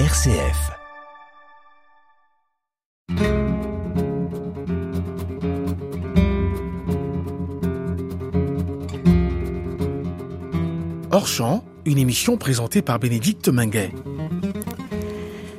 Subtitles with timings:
[0.00, 0.72] RCF.
[11.12, 13.92] Hors champ, une émission présentée par Bénédicte Minguet.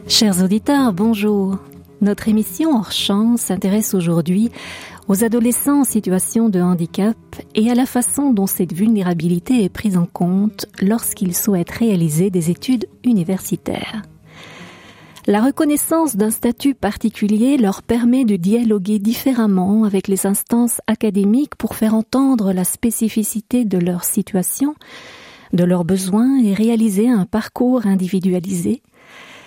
[0.09, 1.57] Chers auditeurs, bonjour.
[2.01, 4.51] Notre émission hors champ s'intéresse aujourd'hui
[5.07, 7.15] aux adolescents en situation de handicap
[7.55, 12.51] et à la façon dont cette vulnérabilité est prise en compte lorsqu'ils souhaitent réaliser des
[12.51, 14.01] études universitaires.
[15.27, 21.73] La reconnaissance d'un statut particulier leur permet de dialoguer différemment avec les instances académiques pour
[21.73, 24.75] faire entendre la spécificité de leur situation,
[25.51, 28.83] de leurs besoins et réaliser un parcours individualisé,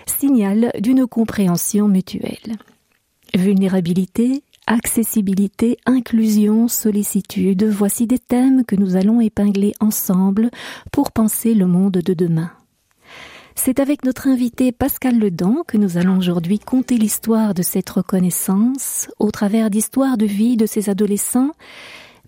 [0.07, 2.57] signal d'une compréhension mutuelle.
[3.37, 10.51] Vulnérabilité, accessibilité, inclusion, sollicitude, voici des thèmes que nous allons épingler ensemble
[10.91, 12.51] pour penser le monde de demain.
[13.61, 19.11] C'est avec notre invité Pascal Ledan que nous allons aujourd'hui conter l'histoire de cette reconnaissance
[19.19, 21.51] au travers d'histoires de vie de ces adolescents,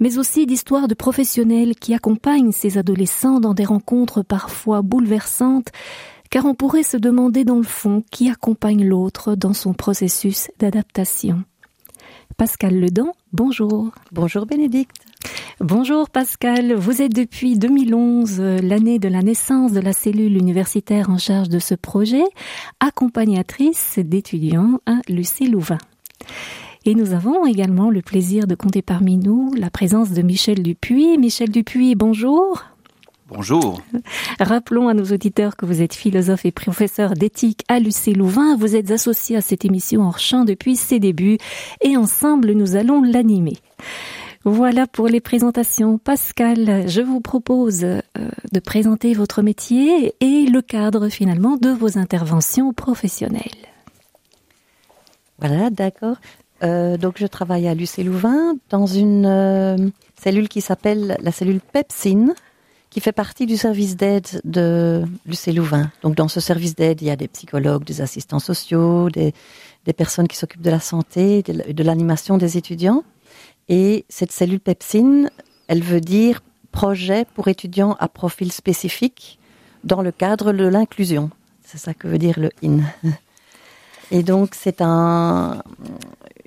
[0.00, 5.68] mais aussi d'histoires de professionnels qui accompagnent ces adolescents dans des rencontres parfois bouleversantes,
[6.30, 11.44] car on pourrait se demander dans le fond qui accompagne l'autre dans son processus d'adaptation.
[12.36, 13.92] Pascal Ledan, bonjour.
[14.10, 15.09] Bonjour Bénédicte.
[15.60, 21.10] Bonjour Pascal, vous êtes depuis 2011 euh, l'année de la naissance de la cellule universitaire
[21.10, 22.24] en charge de ce projet,
[22.80, 25.78] accompagnatrice d'étudiants à Lucie Louvain.
[26.86, 31.18] Et nous avons également le plaisir de compter parmi nous la présence de Michel Dupuis.
[31.18, 32.64] Michel Dupuis, bonjour.
[33.28, 33.82] Bonjour.
[34.40, 38.56] Rappelons à nos auditeurs que vous êtes philosophe et professeur d'éthique à l'UC Louvain.
[38.56, 41.38] Vous êtes associé à cette émission hors champ depuis ses débuts
[41.82, 43.58] et ensemble nous allons l'animer.
[44.44, 45.98] Voilà pour les présentations.
[45.98, 48.00] Pascal, je vous propose euh,
[48.52, 53.42] de présenter votre métier et le cadre finalement de vos interventions professionnelles.
[55.40, 56.16] Voilà, d'accord.
[56.62, 59.76] Euh, donc je travaille à l'UC Louvain dans une euh,
[60.18, 62.34] cellule qui s'appelle la cellule Pepsine,
[62.88, 65.90] qui fait partie du service d'aide de l'UC Louvain.
[66.02, 69.34] Donc dans ce service d'aide, il y a des psychologues, des assistants sociaux, des,
[69.84, 73.04] des personnes qui s'occupent de la santé, de, de l'animation des étudiants.
[73.68, 75.30] Et cette cellule Pepsine,
[75.68, 76.40] elle veut dire
[76.72, 79.38] projet pour étudiants à profil spécifique
[79.84, 81.30] dans le cadre de l'inclusion.
[81.64, 82.82] C'est ça que veut dire le IN.
[84.10, 85.62] Et donc c'est un,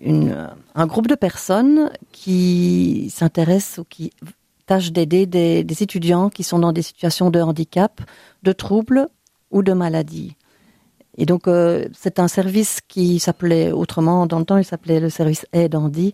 [0.03, 4.12] un groupe de personnes qui s'intéressent ou qui
[4.66, 8.01] tâche d'aider des, des, étudiants qui sont dans des situations de handicap,
[8.44, 9.07] de troubles
[9.51, 10.35] ou de maladies.
[11.18, 15.09] Et donc, euh, c'est un service qui s'appelait autrement, dans le temps, il s'appelait le
[15.09, 16.13] service Aide Andy.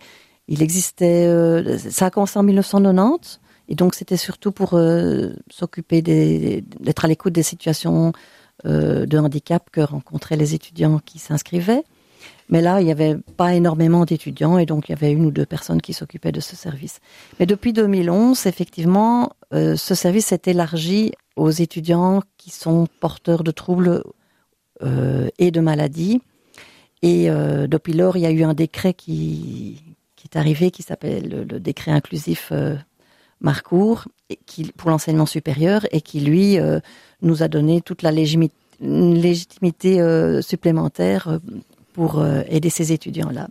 [0.49, 1.29] Il existait,
[1.77, 3.39] ça a commencé en 1990,
[3.69, 8.13] et donc c'était surtout pour euh, s'occuper d'être à l'écoute des situations
[8.65, 11.83] euh, de handicap que rencontraient les étudiants qui s'inscrivaient.
[12.49, 15.31] Mais là, il n'y avait pas énormément d'étudiants et donc il y avait une ou
[15.31, 16.99] deux personnes qui s'occupaient de ce service.
[17.39, 23.51] Mais depuis 2011, effectivement, euh, ce service s'est élargi aux étudiants qui sont porteurs de
[23.51, 24.03] troubles
[24.81, 26.21] euh, et de maladies.
[27.01, 29.81] Et depuis lors, il y a eu un décret qui
[30.31, 32.75] est arrivé qui s'appelle le, décret inclusif euh,
[33.41, 34.07] Marcourt
[34.77, 36.79] pour l'enseignement supérieur et qui, lui, euh,
[37.21, 41.39] nous a donné toute la légitimité, euh, supplémentaire
[41.93, 43.47] pour aider ces étudiants-là.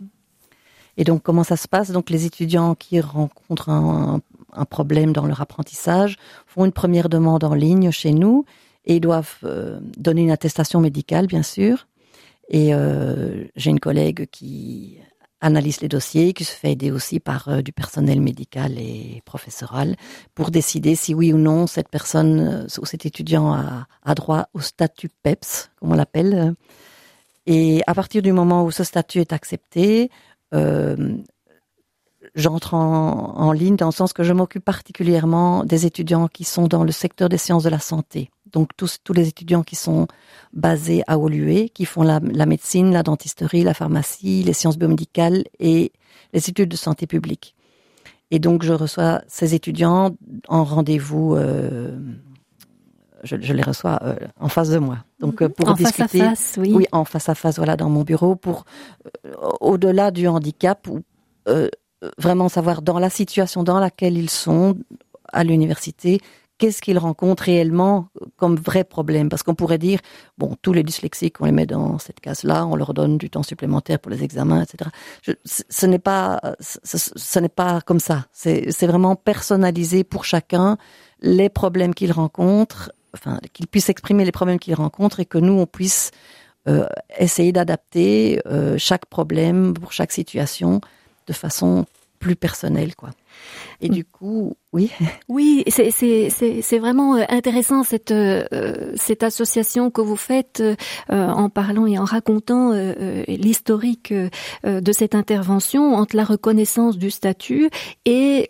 [0.97, 1.91] Et donc, comment ça se passe?
[1.91, 4.21] Donc, les étudiants qui rencontrent un,
[4.53, 8.45] un, problème dans leur apprentissage font une première demande en ligne chez nous
[8.85, 9.37] et ils doivent
[9.97, 11.87] donner une attestation médicale, bien sûr.
[12.49, 12.71] Et
[13.55, 14.97] j'ai une collègue qui
[15.41, 19.95] analyse les dossiers, qui se fait aider aussi par euh, du personnel médical et professoral
[20.35, 25.09] pour décider si oui ou non cette personne ou cet étudiant a, droit au statut
[25.23, 26.55] PEPS, comme on l'appelle.
[27.45, 30.11] Et à partir du moment où ce statut est accepté,
[30.53, 31.17] euh,
[32.35, 36.67] j'entre en, en, ligne dans le sens que je m'occupe particulièrement des étudiants qui sont
[36.67, 38.29] dans le secteur des sciences de la santé.
[38.51, 40.07] Donc tous, tous les étudiants qui sont
[40.53, 45.43] basés à Olué, qui font la, la, médecine, la dentisterie, la pharmacie, les sciences biomédicales
[45.59, 45.91] et
[46.33, 47.55] les études de santé publique.
[48.31, 50.15] Et donc je reçois ces étudiants
[50.47, 51.35] en rendez-vous.
[51.35, 51.97] Euh,
[53.23, 54.99] je, je, les reçois euh, en face de moi.
[55.19, 56.71] Donc euh, pour en discuter, face à face, oui.
[56.73, 58.65] oui, en face à face, voilà, dans mon bureau, pour
[59.59, 61.01] au-delà du handicap, ou,
[62.17, 64.77] vraiment savoir dans la situation dans laquelle ils sont
[65.33, 66.21] à l'université,
[66.59, 69.29] qu'est-ce qu'ils rencontrent réellement comme vrai problème?
[69.29, 69.99] Parce qu'on pourrait dire,
[70.37, 73.43] bon, tous les dyslexiques, on les met dans cette case-là, on leur donne du temps
[73.43, 74.91] supplémentaire pour les examens, etc.
[75.45, 76.39] Ce n'est pas,
[77.41, 78.25] n'est pas comme ça.
[78.31, 80.77] C'est vraiment personnalisé pour chacun
[81.21, 85.53] les problèmes qu'ils rencontrent enfin, qu'ils puissent exprimer les problèmes qu'ils rencontrent et que nous,
[85.53, 86.11] on puisse
[86.67, 90.81] euh, essayer d'adapter euh, chaque problème pour chaque situation
[91.27, 91.85] de façon
[92.19, 93.11] plus personnelle, quoi.
[93.81, 94.91] Et du coup, oui.
[95.29, 98.45] Oui, c'est vraiment euh, intéressant cette euh,
[98.95, 100.75] cette association que vous faites euh,
[101.09, 102.71] en parlant et en racontant
[103.27, 104.13] l'historique
[104.63, 107.69] de cette intervention entre la reconnaissance du statut
[108.05, 108.49] et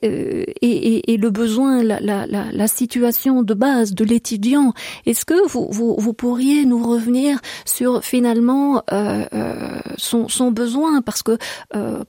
[0.62, 4.74] et, et, le besoin, la, la, la, situation de base de l'étudiant.
[5.06, 8.84] Est-ce que vous, vous, vous pourriez nous revenir sur finalement
[9.98, 11.02] son, son besoin?
[11.02, 11.38] Parce que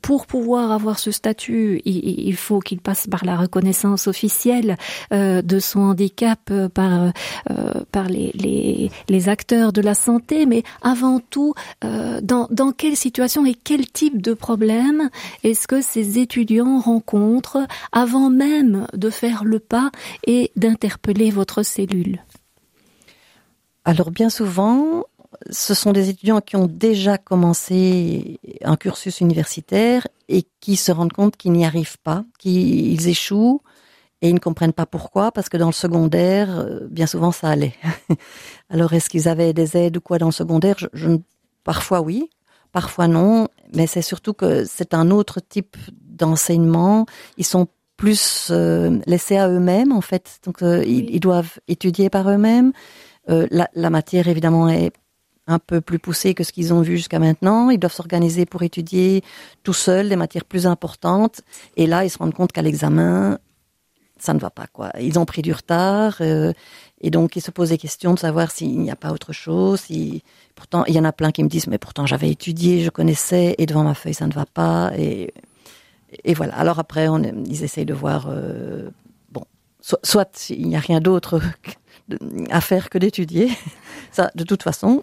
[0.03, 4.77] pour pouvoir avoir ce statut, il, il faut qu'il passe par la reconnaissance officielle
[5.13, 7.13] euh, de son handicap euh, par
[7.51, 12.97] euh, par les, les, les acteurs de la santé, mais avant tout, dans dans quelle
[12.97, 15.11] situation et quel type de problème
[15.43, 19.91] est-ce que ces étudiants rencontrent avant même de faire le pas
[20.27, 22.21] et d'interpeller votre cellule?
[23.85, 25.05] Alors bien souvent,
[25.51, 31.13] ce sont des étudiants qui ont déjà commencé un cursus universitaire et qui se rendent
[31.13, 33.63] compte qu'ils n'y arrivent pas, qu'ils échouent
[34.23, 37.49] et ils ne comprennent pas pourquoi, parce que dans le secondaire, euh, bien souvent, ça
[37.49, 37.75] allait.
[38.71, 40.77] Alors, est-ce qu'ils avaient des aides ou quoi dans le secondaire?
[40.93, 41.19] Je,
[41.65, 42.31] Parfois oui,
[42.73, 47.07] parfois non, mais c'est surtout que c'est un autre type d'enseignement.
[47.37, 50.41] Ils sont plus euh, laissés à eux-mêmes, en fait.
[50.45, 52.73] Donc, euh, ils, doivent étudier par eux-mêmes.
[53.29, 54.91] la, la, matière, évidemment, est
[55.51, 57.71] un peu plus poussé que ce qu'ils ont vu jusqu'à maintenant.
[57.71, 59.23] Ils doivent s'organiser pour étudier
[59.63, 61.43] tout seuls des matières plus importantes.
[61.77, 63.39] Et là, ils se rendent compte qu'à l'examen,
[64.19, 64.67] ça ne va pas.
[64.67, 64.93] quoi.
[65.01, 66.19] Ils ont pris du retard.
[66.21, 66.53] Euh,
[67.01, 69.81] et donc, ils se posent des questions de savoir s'il n'y a pas autre chose.
[69.81, 70.23] Si...
[70.55, 73.55] Pourtant, il y en a plein qui me disent, mais pourtant, j'avais étudié, je connaissais,
[73.59, 74.93] et devant ma feuille, ça ne va pas.
[74.97, 75.33] Et,
[76.25, 76.55] et voilà.
[76.55, 78.27] Alors après, on, ils essayent de voir...
[78.29, 78.91] Euh,
[79.33, 79.45] bon,
[79.81, 81.41] soit il n'y a rien d'autre
[82.51, 83.51] à faire que d'étudier.
[84.13, 85.03] Ça, de toute façon,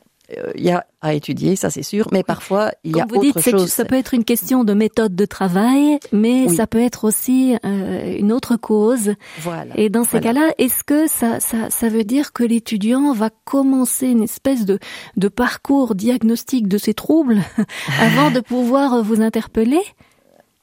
[0.56, 3.40] il y a à étudier, ça c'est sûr, mais parfois il y a vous autre
[3.40, 3.72] chose.
[3.72, 8.18] Ça peut être une question de méthode de travail, mais ça peut être aussi euh,
[8.18, 9.14] une autre cause.
[9.40, 9.74] Voilà.
[9.76, 14.08] Et dans ces cas-là, est-ce que ça, ça, ça veut dire que l'étudiant va commencer
[14.08, 14.80] une espèce de,
[15.16, 17.42] de parcours diagnostique de ses troubles
[18.00, 19.82] avant de pouvoir vous interpeller?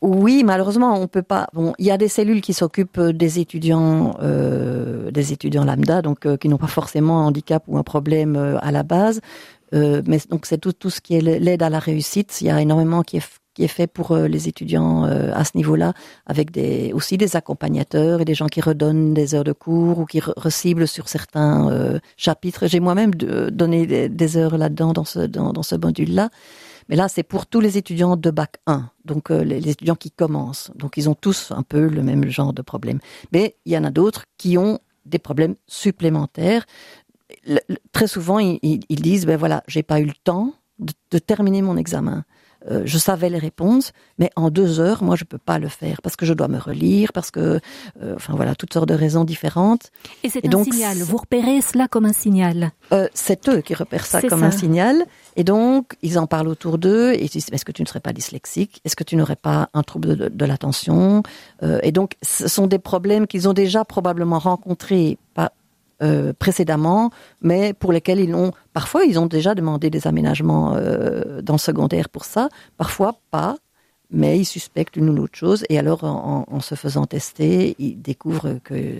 [0.04, 1.48] Oui, malheureusement, on peut pas.
[1.54, 6.26] Bon, il y a des cellules qui s'occupent des étudiants, euh, des étudiants lambda, donc
[6.26, 9.22] euh, qui n'ont pas forcément un handicap ou un problème euh, à la base.
[9.74, 12.40] Euh, mais donc c'est tout, ce qui est l'aide à la réussite.
[12.40, 15.92] Il y a énormément qui est, fait pour euh, les étudiants euh, à ce niveau-là,
[16.26, 16.50] avec
[16.92, 20.88] aussi des accompagnateurs et des gens qui redonnent des heures de cours ou qui reciblent
[20.88, 22.66] sur certains chapitres.
[22.66, 26.30] J'ai moi-même donné des, heures là-dedans dans ce, module-là.
[26.88, 30.70] Mais là, c'est pour tous les étudiants de bac 1, donc les, étudiants qui commencent.
[30.74, 32.98] Donc ils ont tous un peu le même genre de problème.
[33.32, 36.64] Mais il y en a d'autres qui ont des problèmes supplémentaires
[37.92, 41.62] très souvent, ils, ils, disent, ben voilà, j'ai pas eu le temps de, de terminer
[41.62, 42.24] mon examen.
[42.70, 46.00] Euh, je savais les réponses, mais en deux heures, moi, je peux pas le faire
[46.00, 47.60] parce que je dois me relire, parce que,
[48.00, 49.90] euh, enfin voilà, toutes sortes de raisons différentes.
[50.22, 50.96] Et c'est un donc, signal.
[50.96, 52.72] Vous repérez cela comme un signal.
[52.92, 54.46] Euh, c'est eux qui repèrent ça comme ça.
[54.46, 55.04] un signal.
[55.36, 58.00] Et donc, ils en parlent autour d'eux et ils disent est-ce que tu ne serais
[58.00, 58.80] pas dyslexique?
[58.86, 61.22] Est-ce que tu n'aurais pas un trouble de, de l'attention?
[61.62, 65.18] Euh, Et donc, ce sont des problèmes qu'ils ont déjà probablement rencontrés,
[66.04, 67.10] euh, précédemment,
[67.40, 71.58] mais pour lesquels ils ont parfois ils ont déjà demandé des aménagements euh, dans le
[71.58, 73.56] secondaire pour ça, parfois pas,
[74.10, 78.00] mais ils suspectent une ou l'autre chose et alors en, en, se faisant tester, ils
[78.00, 78.98] découvrent que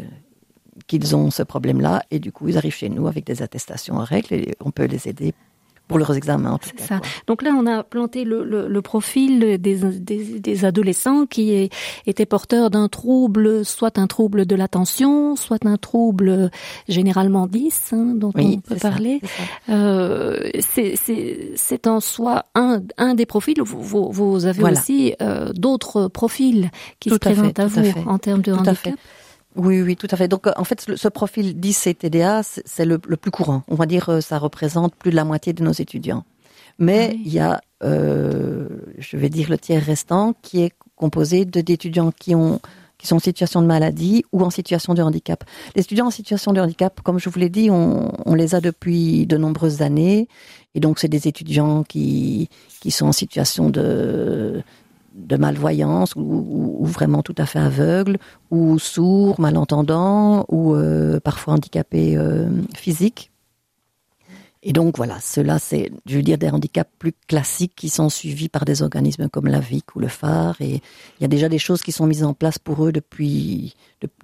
[0.87, 4.05] qu'ils ont ce problème-là et du coup ils arrivent chez nous avec des attestations en
[4.05, 5.35] règle et on peut les aider
[5.89, 6.59] pour leurs examens.
[6.63, 7.01] C'est ça.
[7.27, 11.73] Donc là, on a planté le, le, le profil des, des, des, adolescents qui est,
[12.07, 16.51] étaient porteurs d'un trouble, soit un trouble de l'attention, soit un trouble
[16.89, 19.21] généralement 10, hein, dont on peut parler.
[19.69, 23.61] Euh, c'est en soi un, un des profils.
[23.61, 28.53] Vous, vous avez aussi euh, d'autres profils qui se présentent à, vous en termes de
[28.53, 28.95] handicap.
[29.57, 30.29] Oui, oui, tout à fait.
[30.29, 33.63] Donc, euh, en fait, ce profil 10 et TDA, c'est le, le, plus courant.
[33.69, 36.25] On va dire, euh, ça représente plus de la moitié de nos étudiants.
[36.79, 38.69] Mais ah il y a, euh,
[38.99, 42.61] je vais dire, le tiers restant qui est composé d'étudiants qui ont
[42.97, 45.45] qui sont en situation de maladie ou en situation de handicap.
[45.75, 48.61] Les étudiants en situation de handicap, comme je vous l'ai dit, on, on, les a
[48.61, 50.29] depuis de nombreuses années.
[50.75, 52.49] Et donc, c'est des étudiants qui,
[52.81, 54.63] qui sont en situation de,
[55.15, 58.19] de malvoyance ou, vraiment tout à fait aveugle
[58.51, 63.31] ou sourd, malentendant ou euh, parfois handicapé euh, physique.
[64.67, 68.49] Et donc voilà, cela c'est, je veux dire, des handicaps plus classiques qui sont suivis
[68.49, 70.57] par des organismes comme la VIC ou le phare.
[70.61, 73.75] Et il y a déjà des choses qui sont mises en place pour eux depuis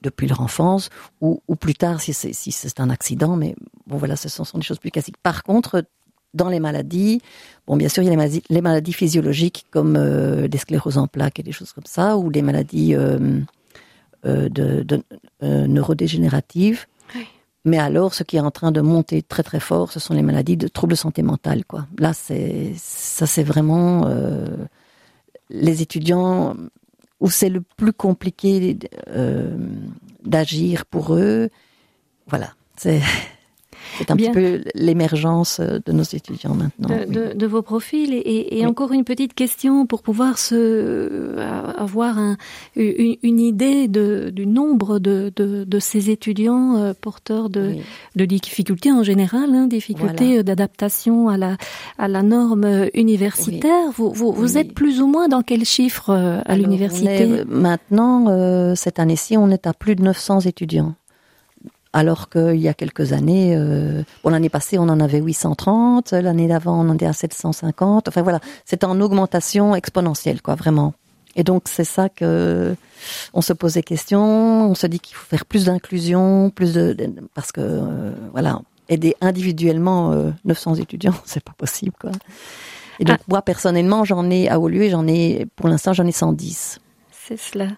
[0.02, 0.88] depuis leur enfance
[1.20, 3.36] ou, plus tard si c'est si c'est un accident.
[3.36, 3.54] Mais
[3.86, 5.18] bon voilà, ce sont des choses plus classiques.
[5.22, 5.84] Par contre,
[6.34, 7.20] dans les maladies,
[7.66, 10.98] bon bien sûr il y a les maladies, les maladies physiologiques comme euh, des scléroses
[10.98, 13.40] en plaques et des choses comme ça, ou des maladies euh,
[14.26, 15.02] euh, de, de
[15.42, 16.86] euh, neurodégénératives.
[17.66, 20.22] Mais alors, ce qui est en train de monter très très fort, ce sont les
[20.22, 21.66] maladies de troubles de santé mentale.
[21.66, 21.86] Quoi.
[21.98, 24.08] Là, c'est ça, c'est vraiment
[25.50, 26.56] les étudiants
[27.20, 28.78] où c'est le plus compliqué
[30.24, 31.50] d'agir pour eux.
[32.28, 33.02] Voilà, c'est
[33.98, 34.30] c'est un Bien.
[34.30, 36.88] petit peu l'émergence de nos étudiants maintenant.
[36.88, 37.14] De, oui.
[37.14, 38.66] de, de vos profils et, et oui.
[38.66, 42.36] encore une petite question pour pouvoir se euh, avoir un,
[42.76, 45.32] une, une, idée de, du nombre de,
[45.80, 47.74] ces étudiants euh, porteurs de,
[48.16, 48.26] oui.
[48.26, 50.42] difficultés en général, hein, difficultés voilà.
[50.42, 51.56] d'adaptation à la,
[51.98, 53.90] à la norme universitaire.
[53.94, 57.44] Vous, vous, vous êtes plus ou moins dans quel chiffre euh, à l'université?
[57.48, 60.94] Maintenant, euh, cette année-ci, on est à plus de 900 étudiants
[61.92, 66.46] alors qu'il y a quelques années, euh, bon, l'année passée on en avait 830, l'année
[66.46, 68.08] d'avant on en était à 750.
[68.08, 70.94] Enfin voilà, c'est en augmentation exponentielle, quoi, vraiment.
[71.36, 72.74] Et donc c'est ça que
[73.34, 76.96] on se pose des questions, on se dit qu'il faut faire plus d'inclusion, plus de,
[77.34, 82.10] parce que euh, voilà, aider individuellement euh, 900 étudiants, c'est pas possible, quoi.
[83.00, 83.24] Et donc ah.
[83.28, 86.78] moi personnellement, j'en ai à Olieu, j'en ai pour l'instant j'en ai 110
[87.30, 87.68] c'est cela.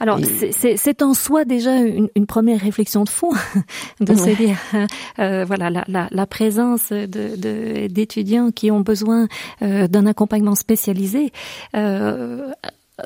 [0.00, 0.76] Alors, et...
[0.76, 3.32] c'est en soi déjà une, une, première réflexion de fond,
[4.00, 4.18] de ouais.
[4.18, 4.56] se dire,
[5.18, 9.28] euh, voilà, la, la, la présence d'étudiants de, de, qui ont besoin
[9.60, 11.30] euh, d'un accompagnement spécialisé.
[11.76, 12.50] Euh,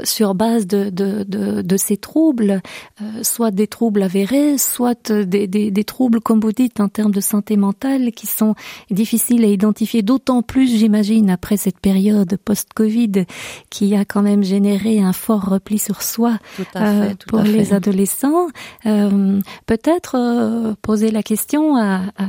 [0.05, 2.61] sur base de, de, de, de ces troubles,
[3.01, 7.13] euh, soit des troubles avérés, soit des, des, des, troubles, comme vous dites, en termes
[7.13, 8.55] de santé mentale, qui sont
[8.91, 13.27] difficiles à identifier, d'autant plus, j'imagine, après cette période post-Covid,
[13.71, 18.49] qui a quand même généré un fort repli sur soi fait, euh, pour les adolescents.
[18.87, 22.25] Euh, Peut-être euh, poser la question à, à,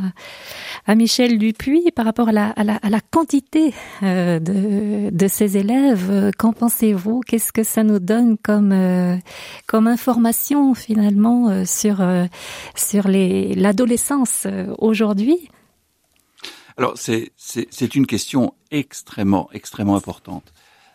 [0.85, 3.73] à, Michel Dupuis par rapport à la, à la, à la quantité
[4.03, 6.31] euh, de, de ces élèves.
[6.37, 7.21] Qu'en pensez-vous?
[7.21, 9.17] Qu'est-ce que ça nous donne comme euh,
[9.65, 12.25] comme information finalement euh, sur euh,
[12.75, 15.49] sur les l'adolescence aujourd'hui?
[16.77, 20.53] Alors c'est c'est une question extrêmement extrêmement importante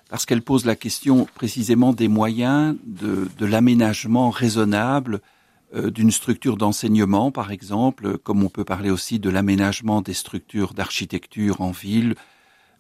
[0.09, 5.21] parce qu'elle pose la question précisément des moyens de, de l'aménagement raisonnable
[5.75, 11.62] d'une structure d'enseignement, par exemple, comme on peut parler aussi de l'aménagement des structures d'architecture
[11.62, 12.14] en ville,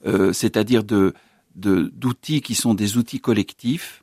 [0.04, 1.14] c'est-à-dire de,
[1.54, 4.02] d'outils qui sont des outils collectifs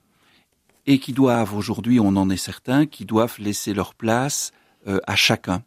[0.85, 4.51] et qui doivent aujourd'hui, on en est certain, qui doivent laisser leur place
[4.87, 5.63] euh, à chacun.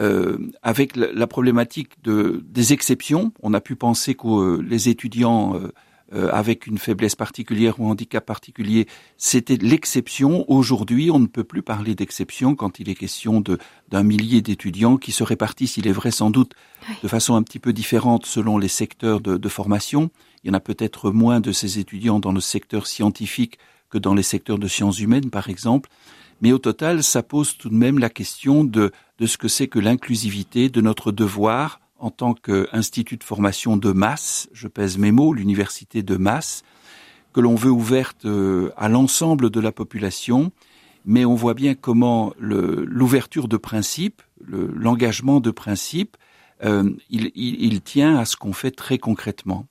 [0.00, 4.88] Euh, avec la, la problématique de, des exceptions, on a pu penser que euh, les
[4.88, 5.70] étudiants euh,
[6.14, 10.44] euh, avec une faiblesse particulière ou un handicap particulier, c'était l'exception.
[10.50, 13.42] Aujourd'hui, on ne peut plus parler d'exception quand il est question
[13.88, 16.52] d'un millier d'étudiants qui se répartissent, il est vrai sans doute,
[16.88, 16.94] oui.
[17.02, 20.10] de façon un petit peu différente selon les secteurs de, de formation.
[20.44, 23.58] Il y en a peut-être moins de ces étudiants dans le secteur scientifique
[23.88, 25.88] que dans les secteurs de sciences humaines, par exemple.
[26.42, 28.92] Mais au total, ça pose tout de même la question de,
[29.24, 34.50] ce que c'est que l'inclusivité, de notre devoir en tant qu'institut de formation de masse,
[34.52, 36.62] je pèse mes mots, l'université de masse,
[37.32, 40.52] que l'on veut ouverte euh, à l'ensemble de la population,
[41.06, 46.18] mais on voit bien comment l'ouverture de principe, l'engagement le, de principe,
[46.64, 49.66] euh, il tient à ce qu'on fait très concrètement.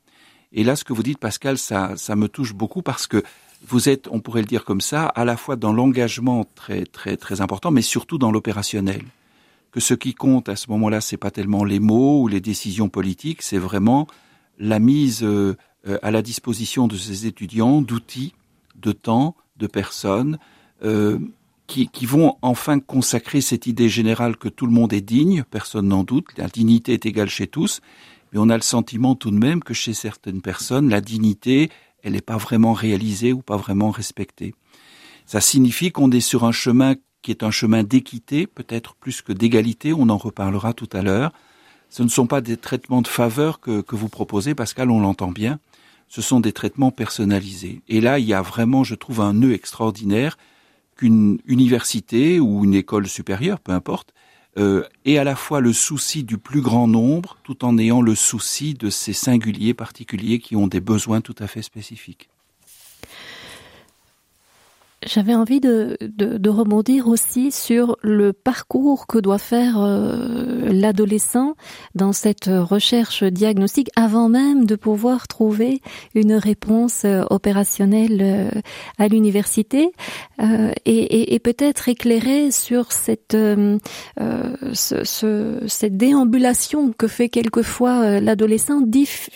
[0.53, 3.23] Et là, ce que vous dites, Pascal, ça, ça me touche beaucoup parce que
[3.65, 7.17] vous êtes, on pourrait le dire comme ça, à la fois dans l'engagement très, très,
[7.17, 9.03] très important, mais surtout dans l'opérationnel.
[9.71, 12.89] Que ce qui compte à ce moment-là, c'est pas tellement les mots ou les décisions
[12.89, 14.07] politiques, c'est vraiment
[14.59, 15.55] la mise euh,
[16.01, 18.33] à la disposition de ces étudiants d'outils,
[18.75, 20.37] de temps, de personnes
[20.83, 21.17] euh,
[21.65, 25.87] qui, qui vont enfin consacrer cette idée générale que tout le monde est digne, personne
[25.87, 27.81] n'en doute, la dignité est égale chez tous,
[28.33, 31.69] mais on a le sentiment tout de même que chez certaines personnes, la dignité,
[32.01, 34.55] elle n'est pas vraiment réalisée ou pas vraiment respectée.
[35.25, 39.31] Ça signifie qu'on est sur un chemin qui est un chemin d'équité, peut-être plus que
[39.31, 41.31] d'égalité, on en reparlera tout à l'heure.
[41.89, 45.31] Ce ne sont pas des traitements de faveur que, que vous proposez, Pascal, on l'entend
[45.31, 45.59] bien.
[46.09, 47.81] Ce sont des traitements personnalisés.
[47.87, 50.37] Et là, il y a vraiment, je trouve, un nœud extraordinaire
[50.97, 54.13] qu'une université ou une école supérieure, peu importe,
[54.57, 58.15] euh, et à la fois le souci du plus grand nombre, tout en ayant le
[58.15, 62.29] souci de ces singuliers particuliers qui ont des besoins tout à fait spécifiques.
[65.05, 71.55] J'avais envie de, de, de, rebondir aussi sur le parcours que doit faire euh, l'adolescent
[71.95, 75.81] dans cette recherche diagnostique avant même de pouvoir trouver
[76.15, 78.49] une réponse euh, opérationnelle euh,
[78.97, 79.91] à l'université
[80.41, 83.77] euh, et, et, et peut-être éclairer sur cette, euh,
[84.73, 88.81] ce, ce, cette déambulation que fait quelquefois l'adolescent.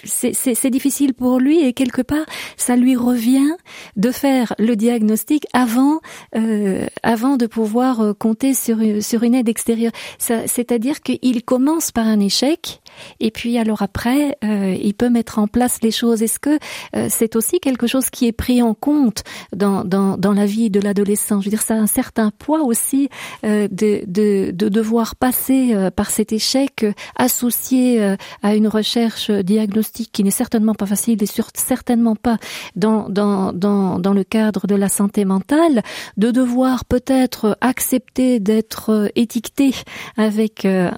[0.04, 3.54] C'est difficile pour lui et quelque part ça lui revient
[3.96, 6.02] de faire le diagnostic avant
[6.36, 9.92] euh, avant de pouvoir euh, compter sur sur une aide extérieure.
[10.20, 12.80] C'est-à-dire qu'il commence par un échec
[13.20, 16.22] et puis alors après euh, il peut mettre en place les choses.
[16.22, 16.58] Est-ce que
[16.96, 19.24] euh, c'est aussi quelque chose qui est pris en compte
[19.56, 21.42] dans dans, dans la vie de l'adolescent?
[21.42, 23.10] Je veux dire, ça a un certain poids aussi
[23.46, 28.68] euh, de, de de devoir passer euh, par cet échec euh, associé euh, à une
[28.68, 32.38] recherche diagnostique qui n'est certainement pas facile et sur, certainement pas
[32.76, 35.82] dans dans dans dans le cadre de la santé mentale,
[36.18, 39.74] de devoir peut-être accepter d'être étiqueté
[40.18, 40.92] avec un,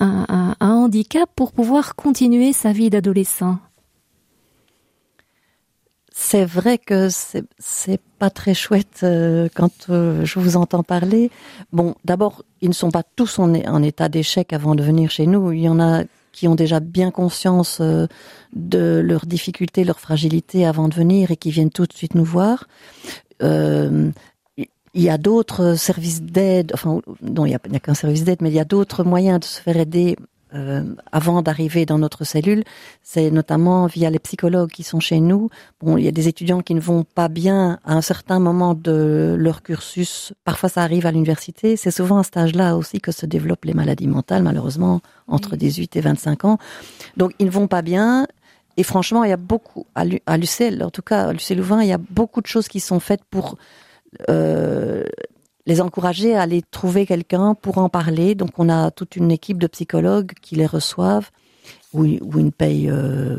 [0.00, 3.58] un, un handicap pour pouvoir continuer sa vie d'adolescent
[6.12, 11.30] c'est vrai que c'est pas très chouette euh, quand euh, je vous entends parler.
[11.72, 13.54] Bon, d'abord, ils ne sont pas tous en,
[13.84, 15.52] état d'échec avant de venir chez nous.
[15.52, 16.02] Il y en a
[16.32, 18.08] qui ont déjà bien conscience euh,
[18.52, 22.24] de leurs difficultés, leur fragilité avant de venir et qui viennent tout de suite nous
[22.24, 22.66] voir.
[23.40, 24.12] Il
[24.94, 28.56] y a d'autres services d'aide, enfin, non, il n'y a qu'un service d'aide, mais il
[28.56, 30.16] y a d'autres moyens de se faire aider
[30.54, 32.64] euh, avant d'arriver dans notre cellule,
[33.02, 35.50] c'est notamment via les psychologues qui sont chez nous.
[35.80, 38.74] Bon, il y a des étudiants qui ne vont pas bien à un certain moment
[38.74, 40.32] de leur cursus.
[40.44, 41.76] Parfois, ça arrive à l'université.
[41.76, 45.58] C'est souvent à cet âge-là aussi que se développent les maladies mentales, malheureusement, entre oui.
[45.58, 46.58] 18 et 25 ans.
[47.16, 48.26] Donc, ils ne vont pas bien.
[48.78, 51.88] Et franchement, il y a beaucoup, à l'UCL, en tout cas, à l'UCL Louvain, il
[51.88, 53.56] y a beaucoup de choses qui sont faites pour
[54.30, 55.04] euh,
[55.68, 58.34] les encourager à aller trouver quelqu'un pour en parler.
[58.34, 61.30] Donc on a toute une équipe de psychologues qui les reçoivent,
[61.92, 63.38] où, où ils ne payent, euh,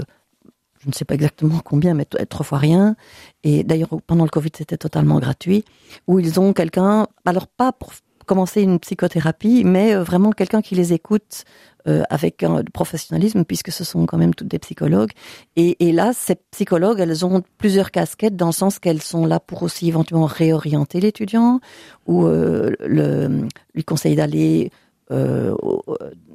[0.79, 2.95] je ne sais pas exactement combien, mais trois fois rien.
[3.43, 5.65] Et d'ailleurs pendant le Covid c'était totalement gratuit,
[6.05, 7.93] où ils ont quelqu'un, alors pas pour
[8.29, 11.45] commencer une psychothérapie, mais euh, vraiment quelqu'un qui les écoute
[11.88, 15.13] euh, avec un professionnalisme, puisque ce sont quand même toutes des psychologues.
[15.55, 19.39] Et, et là, ces psychologues, elles ont plusieurs casquettes, dans le sens qu'elles sont là
[19.39, 21.60] pour aussi éventuellement réorienter l'étudiant,
[22.06, 24.71] ou euh, le, lui conseiller d'aller
[25.12, 25.56] euh,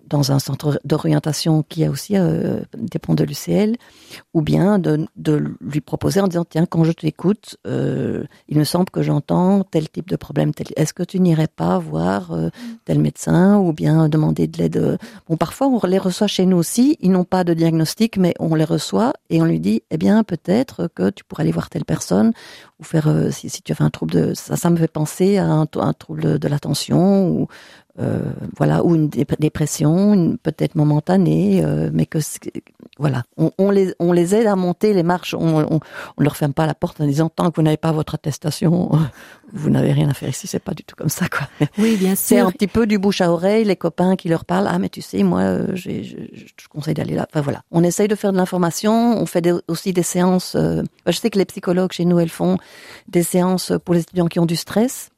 [0.07, 3.77] dans un centre d'orientation qui a aussi euh, dépend de l'UCL,
[4.33, 8.65] ou bien de, de lui proposer en disant tiens quand je t'écoute, euh, il me
[8.65, 10.53] semble que j'entends tel type de problème.
[10.77, 12.51] Est-ce que tu n'irais pas voir euh,
[12.85, 16.97] tel médecin ou bien demander de l'aide Bon, parfois on les reçoit chez nous aussi.
[17.01, 20.23] Ils n'ont pas de diagnostic, mais on les reçoit et on lui dit eh bien
[20.23, 22.33] peut-être que tu pourrais aller voir telle personne
[22.79, 25.39] ou faire euh, si, si tu avais un trouble de ça, ça me fait penser
[25.39, 27.49] à un, un trouble de l'attention ou
[28.00, 28.18] euh,
[28.57, 32.18] voilà, ou une dépression, peut-être momentanée, euh, mais que
[32.98, 35.35] voilà, on, on, les on les aide à monter les marches.
[35.35, 35.80] On, on,
[36.16, 38.90] on leur ferme pas la porte en disant tant que vous n'avez pas votre attestation,
[39.52, 40.48] vous n'avez rien à faire ici.
[40.48, 41.48] C'est pas du tout comme ça, quoi.
[41.78, 42.26] Oui, bien sûr.
[42.26, 44.68] C'est un petit peu du bouche à oreille, les copains qui leur parlent.
[44.68, 47.28] Ah, mais tu sais, moi, euh, je, je, je conseille d'aller là.
[47.30, 49.20] Enfin voilà, on essaye de faire de l'information.
[49.20, 50.57] On fait des, aussi des séances.
[50.57, 52.59] Euh, je sais que les psychologues chez nous, elles font
[53.07, 55.11] des séances pour les étudiants qui ont du stress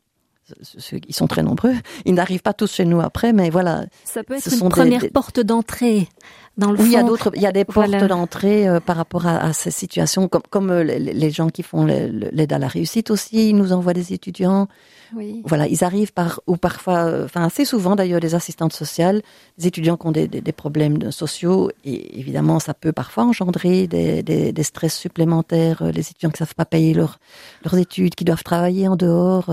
[1.09, 1.75] ils sont très nombreux.
[2.05, 3.87] Ils n'arrivent pas tous chez nous après, mais voilà.
[4.05, 6.09] Ça peut être une première des, porte d'entrée.
[6.57, 6.91] Dans le oui, fond.
[6.91, 9.53] il y a d'autres, il y a des portes d'entrée euh, par rapport à, à,
[9.53, 13.51] ces situations, comme, comme euh, les, les, gens qui font l'aide à la réussite aussi,
[13.51, 14.67] ils nous envoient des étudiants.
[15.15, 15.43] Oui.
[15.45, 19.21] Voilà, ils arrivent par ou parfois, euh, enfin assez souvent d'ailleurs, des assistantes sociales,
[19.59, 23.87] des étudiants qui ont des, des, des, problèmes sociaux, et évidemment, ça peut parfois engendrer
[23.87, 27.19] des, des stress supplémentaires, les étudiants qui savent pas payer leur,
[27.65, 29.51] leurs études, qui doivent travailler en dehors.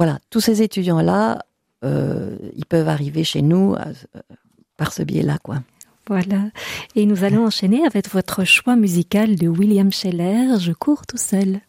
[0.00, 1.44] Voilà, tous ces étudiants-là,
[1.84, 3.92] euh, ils peuvent arriver chez nous euh,
[4.78, 5.56] par ce biais-là, quoi.
[6.06, 6.44] Voilà.
[6.96, 11.60] Et nous allons enchaîner avec votre choix musical de William Scheller, Je cours tout seul.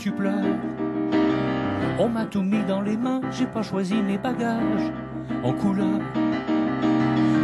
[0.00, 0.56] Tu pleures.
[1.98, 4.90] On m'a tout mis dans les mains, j'ai pas choisi mes bagages
[5.44, 6.00] en couleur.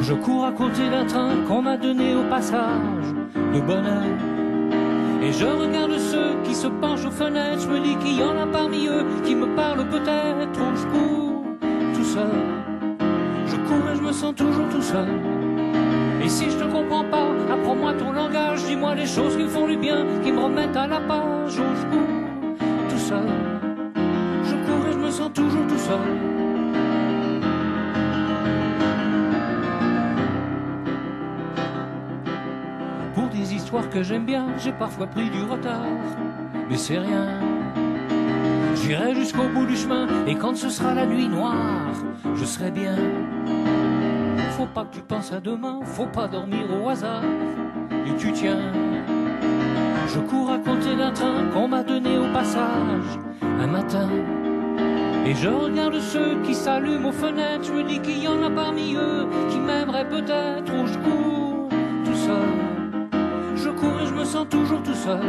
[0.00, 3.08] Je cours à côté d'un train qu'on m'a donné au passage
[3.54, 4.04] de bonheur.
[5.22, 8.38] Et je regarde ceux qui se penchent aux fenêtres, je me dis qu'il y en
[8.38, 11.44] a parmi eux qui me parlent peut-être, ou je cours
[11.94, 12.40] tout seul.
[13.44, 15.08] Je cours et je me sens toujours tout seul.
[16.24, 19.68] Et si je te comprends pas, apprends-moi ton langage, dis-moi les choses qui me font
[19.68, 22.15] du bien, qui me remettent à la page, où je cours
[23.08, 25.98] Je cours et je me sens toujours tout seul.
[33.14, 35.84] Pour des histoires que j'aime bien, j'ai parfois pris du retard,
[36.68, 37.28] mais c'est rien.
[38.74, 41.92] J'irai jusqu'au bout du chemin, et quand ce sera la nuit noire,
[42.34, 42.96] je serai bien.
[44.56, 47.22] Faut pas que tu penses à demain, faut pas dormir au hasard,
[48.04, 48.72] et tu tiens.
[50.08, 54.08] Je cours à côté d'un train qu'on m'a donné au passage un matin.
[55.26, 58.50] Et je regarde ceux qui s'allument aux fenêtres, je me dis qu'il y en a
[58.50, 61.68] parmi eux qui m'aimeraient peut-être, ou je cours
[62.04, 63.10] tout seul.
[63.56, 65.20] Je cours et je me sens toujours tout seul.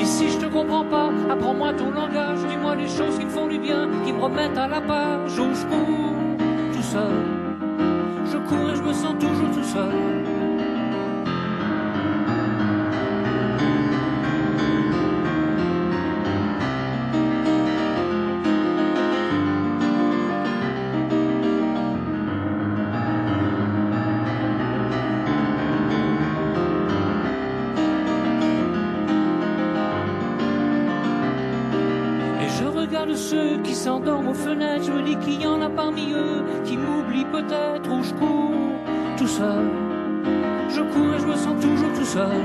[0.00, 3.48] Et si je te comprends pas, apprends-moi ton langage, dis-moi les choses qui me font
[3.48, 6.14] du bien, qui me remettent à la page, où je cours
[6.72, 7.24] tout seul.
[8.26, 10.35] Je cours et je me sens toujours tout seul.
[33.16, 36.76] Ceux qui s'endorment aux fenêtres, je me dis qu'il y en a parmi eux qui
[36.76, 38.52] m'oublient peut-être, où je cours
[39.16, 39.64] tout seul.
[40.68, 42.40] Je cours et je me sens toujours tout seul.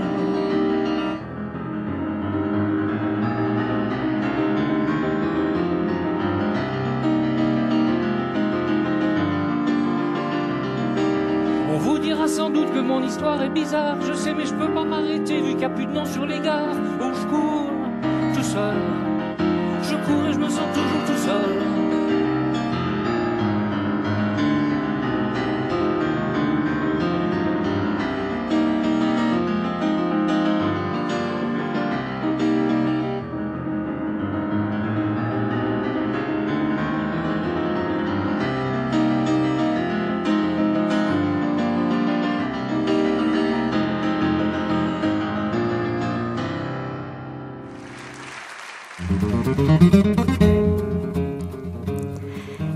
[11.73, 14.69] On vous dira sans doute que mon histoire est bizarre, je sais mais je peux
[14.69, 17.69] pas m'arrêter vu qu'il n'y a plus de nom sur les gares, où je cours
[18.33, 19.00] tout seul.
[20.11, 21.80] Je cours et je me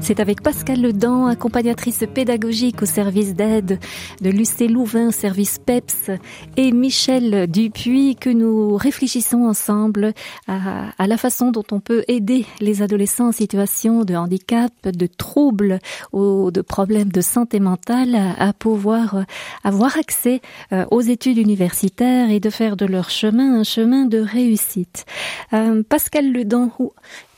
[0.05, 3.79] C'est avec Pascal Ledan, accompagnatrice pédagogique au service d'aide
[4.21, 6.11] de Lucé Louvain, service PEPS,
[6.57, 10.13] et Michel Dupuis que nous réfléchissons ensemble
[10.47, 15.79] à, la façon dont on peut aider les adolescents en situation de handicap, de troubles
[16.13, 19.25] ou de problèmes de santé mentale à, pouvoir
[19.63, 20.39] avoir accès
[20.71, 25.05] euh, aux études universitaires et de faire de leur chemin un chemin de réussite.
[25.53, 26.69] Euh, Pascal Ledan,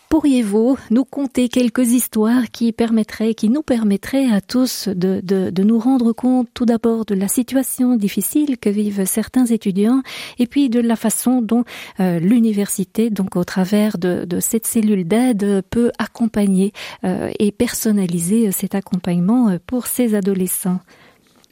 [0.09, 5.79] Pourriez-vous nous conter quelques histoires qui permettraient, qui nous permettraient à tous de, de, nous
[5.79, 10.01] rendre compte tout d'abord de la situation difficile que vivent certains étudiants
[10.39, 11.65] et puis de la façon dont
[11.99, 16.71] euh, l'université, donc au travers de, de cette cellule d'aide, peut accompagner
[17.03, 20.79] euh, et personnaliser cet accompagnement pour ces adolescents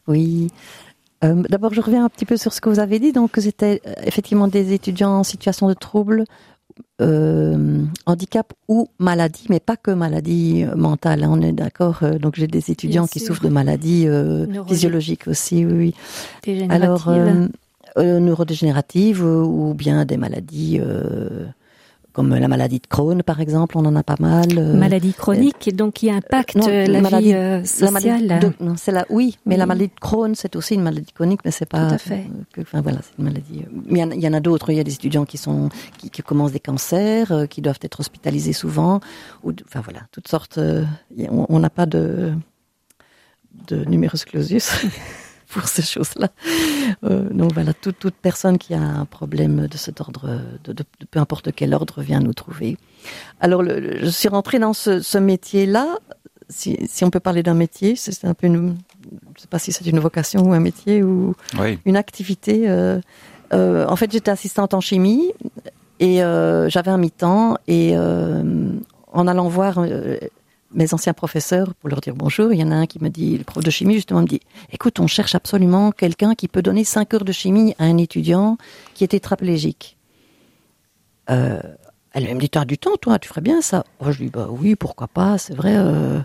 [0.08, 0.48] Oui.
[1.26, 3.12] Euh, D'abord, je reviens un petit peu sur ce que vous avez dit.
[3.12, 6.24] Donc, c'était effectivement des étudiants en situation de trouble
[7.02, 11.24] euh, handicap ou maladie, mais pas que maladie mentale.
[11.24, 12.00] Hein, on est d'accord.
[12.04, 15.66] Euh, donc j'ai des étudiants qui souffrent de maladies euh, physiologiques aussi.
[15.66, 15.94] Oui.
[16.48, 16.68] oui.
[16.70, 20.82] Alors euh, neurodégénératives ou bien des maladies
[22.16, 24.48] comme la maladie de Crohn, par exemple, on en a pas mal.
[24.74, 28.26] Maladie chronique, euh, donc qui impacte non, la maladie, vie euh, sociale.
[28.26, 29.60] La de, non, c'est la, oui, mais oui.
[29.60, 31.90] la maladie de Crohn, c'est aussi une maladie chronique, mais c'est pas.
[31.90, 32.26] Tout à fait.
[32.54, 33.66] Que, enfin voilà, c'est une maladie.
[33.86, 34.70] Mais il y, y, en a d'autres.
[34.70, 37.80] Il y a des étudiants qui sont, qui, qui commencent des cancers, euh, qui doivent
[37.82, 39.02] être hospitalisés souvent,
[39.44, 40.58] ou, enfin voilà, toutes sortes.
[41.30, 42.32] on n'a pas de
[43.68, 44.86] de numerus clausus.
[45.50, 46.30] pour ces choses-là.
[47.04, 50.84] Euh, donc voilà, toute, toute personne qui a un problème de cet ordre, de, de,
[51.00, 52.78] de peu importe quel ordre, vient nous trouver.
[53.40, 55.98] Alors, le, le, je suis rentrée dans ce, ce métier-là.
[56.50, 58.76] Si, si, on peut parler d'un métier, c'est un peu une,
[59.36, 61.80] je sais pas si c'est une vocation ou un métier ou oui.
[61.86, 62.70] une activité.
[62.70, 63.00] Euh,
[63.54, 65.32] euh, en fait, j'étais assistante en chimie
[66.00, 69.80] et j'avais un mi-temps et en allant voir
[70.74, 72.52] mes anciens professeurs pour leur dire bonjour.
[72.52, 74.42] Il y en a un qui me dit, le prof de chimie justement me dit,
[74.72, 78.58] écoute, on cherche absolument quelqu'un qui peut donner cinq heures de chimie à un étudiant
[78.94, 79.98] qui est tétraplégique.
[81.30, 81.62] Euh,
[82.14, 83.84] elle me dit, tu as du temps, toi, tu ferais bien ça.
[84.00, 85.76] Oh, je lui dis, bah oui, pourquoi pas, c'est vrai.
[85.76, 86.20] Euh,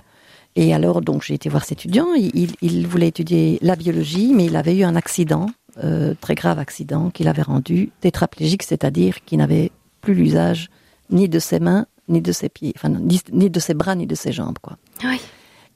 [0.56, 2.14] Et alors, donc, j'ai été voir cet étudiant.
[2.14, 5.46] Il, il, voulait étudier la biologie, mais il avait eu un accident,
[5.82, 10.70] euh, très grave accident, qui l'avait rendu tétraplégique, c'est-à-dire qu'il n'avait plus l'usage
[11.10, 14.14] ni de ses mains, ni de ses pieds, enfin, ni, de ses bras, ni de
[14.14, 14.76] ses jambes, quoi.
[15.04, 15.20] Oui.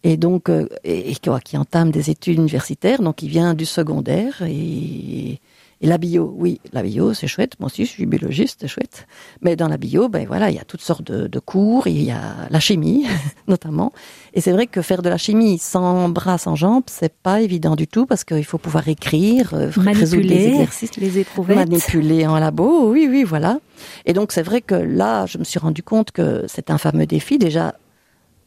[0.02, 4.42] Et donc, euh, et, et, qui entame des études universitaires, donc il vient du secondaire
[4.46, 5.40] et
[5.84, 7.60] et la bio, oui, la bio, c'est chouette.
[7.60, 9.06] Moi aussi, je suis biologiste, c'est chouette.
[9.42, 11.86] Mais dans la bio, ben voilà, il y a toutes sortes de, cours.
[11.86, 13.04] Il y a la chimie,
[13.48, 13.92] notamment.
[14.32, 17.76] Et c'est vrai que faire de la chimie sans bras, sans jambes, c'est pas évident
[17.76, 21.58] du tout parce qu'il faut pouvoir écrire, euh, manipuler, des exercices, les éprouvettes.
[21.58, 23.58] Manipuler en labo, oui, oui, voilà.
[24.06, 27.04] Et donc, c'est vrai que là, je me suis rendu compte que c'est un fameux
[27.04, 27.36] défi.
[27.36, 27.74] Déjà,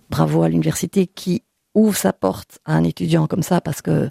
[0.10, 1.44] bravo à l'université qui
[1.76, 4.10] ouvre sa porte à un étudiant comme ça parce que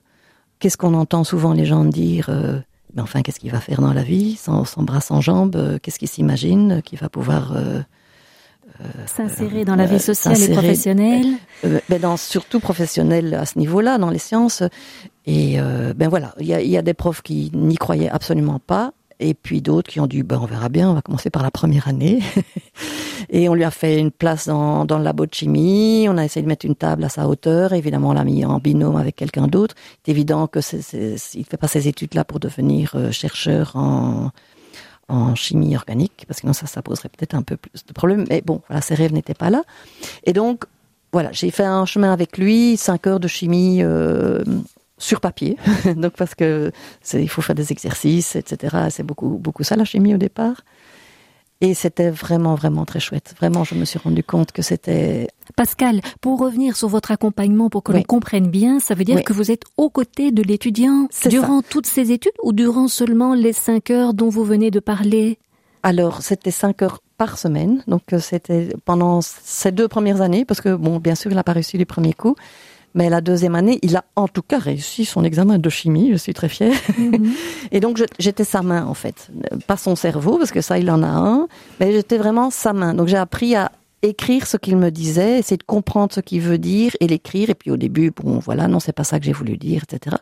[0.60, 2.60] qu'est-ce qu'on entend souvent les gens dire euh,
[2.96, 5.98] mais enfin, qu'est-ce qu'il va faire dans la vie, sans, bras, sans jambes euh, Qu'est-ce
[5.98, 7.80] qu'il s'imagine qu'il va pouvoir euh,
[8.80, 11.26] euh, s'insérer dans la vie sociale et professionnelle
[11.62, 14.62] ben dans, Surtout professionnelle à ce niveau-là, dans les sciences.
[15.26, 15.58] Et
[15.96, 19.34] ben voilà, il y a, y a, des profs qui n'y croyaient absolument pas, et
[19.34, 21.88] puis d'autres qui ont dit, ben on verra bien, on va commencer par la première
[21.88, 22.22] année.
[23.30, 26.06] Et on lui a fait une place dans, dans le labo de chimie.
[26.08, 27.72] On a essayé de mettre une table à sa hauteur.
[27.72, 29.74] Évidemment, on l'a mis en binôme avec quelqu'un d'autre.
[30.04, 30.80] C'est évident que c'est,
[31.34, 34.30] il fait pas ces études-là pour devenir euh, chercheur en,
[35.08, 38.26] en chimie organique, parce que sinon ça, ça poserait peut-être un peu plus de problèmes.
[38.28, 39.62] Mais bon, voilà, ses rêves n'étaient pas là.
[40.24, 40.64] Et donc,
[41.12, 44.42] voilà, j'ai fait un chemin avec lui, cinq heures de chimie euh,
[44.98, 45.56] sur papier,
[45.96, 46.72] donc parce que
[47.14, 48.88] il faut faire des exercices, etc.
[48.90, 50.62] C'est beaucoup, beaucoup ça la chimie au départ.
[51.62, 53.34] Et c'était vraiment, vraiment très chouette.
[53.38, 55.28] Vraiment, je me suis rendu compte que c'était...
[55.56, 59.32] Pascal, pour revenir sur votre accompagnement, pour que l'on comprenne bien, ça veut dire que
[59.32, 63.90] vous êtes aux côtés de l'étudiant durant toutes ces études ou durant seulement les cinq
[63.90, 65.38] heures dont vous venez de parler?
[65.82, 67.82] Alors, c'était cinq heures par semaine.
[67.86, 71.44] Donc, euh, c'était pendant ces deux premières années, parce que, bon, bien sûr, il n'a
[71.44, 72.38] pas réussi les premiers coups.
[72.96, 76.08] Mais la deuxième année, il a en tout cas réussi son examen de chimie.
[76.10, 76.74] Je suis très fière.
[76.98, 77.30] Mhm.
[77.70, 79.30] Et donc, j'étais sa main, en fait.
[79.66, 81.46] Pas son cerveau, parce que ça, il en a un.
[81.78, 82.94] Mais j'étais vraiment sa main.
[82.94, 86.58] Donc, j'ai appris à écrire ce qu'il me disait, essayer de comprendre ce qu'il veut
[86.58, 87.50] dire et l'écrire.
[87.50, 90.16] Et puis, au début, bon, voilà, non, c'est pas ça que j'ai voulu dire, etc.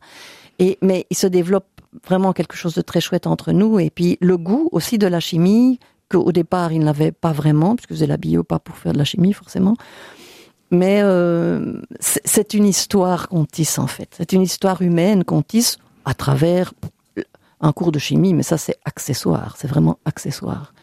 [0.58, 1.66] Et, mais il se développe
[2.08, 3.78] vraiment quelque chose de très chouette entre nous.
[3.78, 5.78] Et puis, le goût aussi de la chimie,
[6.10, 9.04] qu'au départ, il n'avait pas vraiment, puisque faisait la bio, pas pour faire de la
[9.04, 9.76] chimie, forcément.
[10.70, 14.14] Mais euh, c'est une histoire qu'on tisse en fait.
[14.16, 16.72] C'est une histoire humaine qu'on tisse à travers
[17.60, 20.74] un cours de chimie, mais ça c'est accessoire, c'est vraiment accessoire.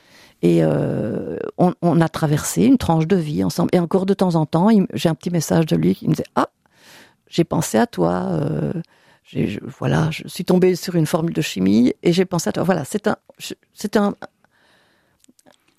[0.42, 3.70] Et euh, on, a traversé une tranche de vie ensemble.
[3.74, 6.26] Et encore de temps en temps, j'ai un petit message de lui qui me disait
[6.36, 6.50] Ah,
[7.28, 8.26] j'ai pensé à toi.
[8.32, 8.74] Euh,
[9.80, 12.64] voilà, je suis tombée sur une formule de chimie et j'ai pensé à toi.
[12.64, 13.18] Voilà, c'est un,
[13.74, 14.16] c'est un,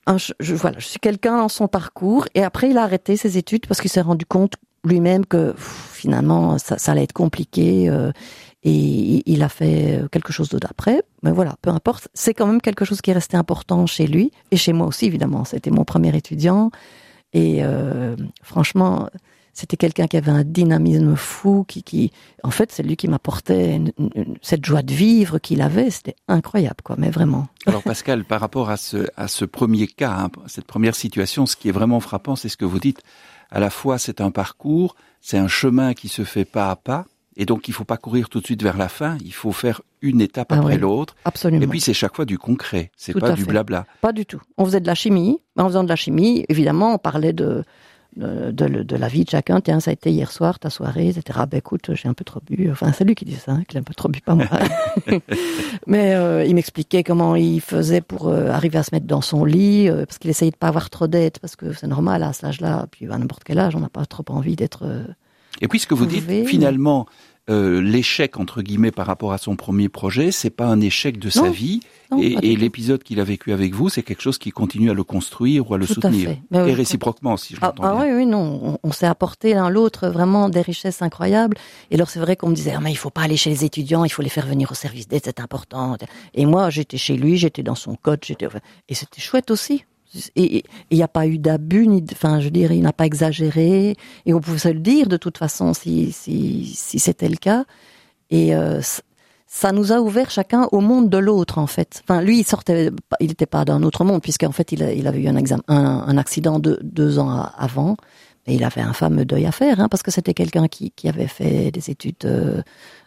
[0.06, 3.66] je, voilà, je suis quelqu'un dans son parcours et après il a arrêté ses études
[3.66, 8.10] parce qu'il s'est rendu compte lui-même que finalement ça, ça, allait être compliqué euh,
[8.64, 11.02] et il a fait quelque chose d'autre après.
[11.22, 14.32] Mais voilà, peu importe, c'est quand même quelque chose qui est resté important chez lui
[14.50, 15.44] et chez moi aussi évidemment.
[15.44, 16.70] C'était mon premier étudiant
[17.32, 19.08] et euh, franchement
[19.52, 22.10] c'était quelqu'un qui avait un dynamisme fou, qui, qui
[22.42, 23.80] en fait, c'est lui qui m'apportait
[24.40, 25.90] cette joie de vivre qu'il avait.
[25.90, 27.48] C'était incroyable, quoi, mais vraiment.
[27.66, 31.56] Alors Pascal, par rapport à ce, à ce premier cas, hein, cette première situation, ce
[31.56, 33.02] qui est vraiment frappant, c'est ce que vous dites.
[33.50, 37.04] À la fois, c'est un parcours, c'est un chemin qui se fait pas à pas,
[37.36, 39.16] et donc il faut pas courir tout de suite vers la fin.
[39.24, 41.16] Il faut faire une étape ah après l'autre.
[41.24, 41.62] Absolument.
[41.62, 42.90] Et puis c'est chaque fois du concret.
[42.96, 43.86] C'est pas du blabla.
[44.00, 44.40] Pas du tout.
[44.58, 45.38] On faisait de la chimie.
[45.56, 47.64] En faisant de la chimie, évidemment, on parlait de
[48.16, 49.60] de, la vie de chacun.
[49.60, 51.40] Tiens, ça a été hier soir, ta soirée, etc.
[51.50, 52.70] Ben écoute, j'ai un peu trop bu.
[52.70, 54.46] Enfin, c'est lui qui dit ça, hein, qu'il a un peu trop bu, pas moi.
[55.86, 59.44] Mais euh, il m'expliquait comment il faisait pour euh, arriver à se mettre dans son
[59.44, 62.32] lit, euh, parce qu'il essayait de pas avoir trop d'aide, parce que c'est normal à
[62.32, 62.86] cet âge-là.
[62.90, 64.84] Puis à n'importe quel âge, on n'a pas trop envie d'être.
[65.60, 67.06] Et puis ce que vous dites, finalement,
[67.50, 71.28] euh, l'échec entre guillemets par rapport à son premier projet, c'est pas un échec de
[71.28, 71.80] sa vie.
[72.16, 75.68] et, l'épisode qu'il a vécu avec vous, c'est quelque chose qui continue à le construire
[75.68, 76.36] ou à le soutenir.
[76.52, 80.48] et réciproquement, si je ah, ah, oui, oui, non, on, s'est apporté l'un l'autre vraiment
[80.48, 81.56] des richesses incroyables.
[81.90, 83.64] Et alors c'est vrai qu'on me disait, ah, mais il faut pas aller chez les
[83.64, 85.96] étudiants, il faut les faire venir au service d'aide, c'est important.
[86.34, 88.46] Et moi, j'étais chez lui, j'étais dans son code, j'étais,
[88.88, 89.84] et c'était chouette aussi.
[90.36, 93.96] Et il n'y a pas eu d'abus, ni, enfin, je dirais, il n'a pas exagéré.
[94.26, 97.64] Et on pouvait se le dire de toute façon si si, si c'était le cas.
[98.30, 98.80] Et euh,
[99.46, 102.02] ça nous a ouvert chacun au monde de l'autre en fait.
[102.04, 105.28] Enfin, lui, il sortait, il n'était pas d'un autre monde puisqu'en fait, il, avait eu
[105.28, 107.96] un, examen, un, accident de, deux ans avant.
[108.46, 111.08] Et il avait un fameux deuil à faire, hein, parce que c'était quelqu'un qui, qui
[111.08, 112.60] avait fait des études euh,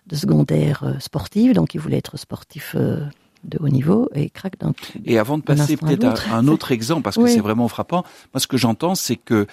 [0.07, 2.73] de secondaire euh, sportives, donc il voulait être sportif
[3.47, 4.73] de haut niveau et craque d'un
[5.05, 8.03] Et avant de passer peut-être à, un autre exemple, parce que c'est vraiment frappant,
[8.33, 9.47] moi ce que j'entends, c'est que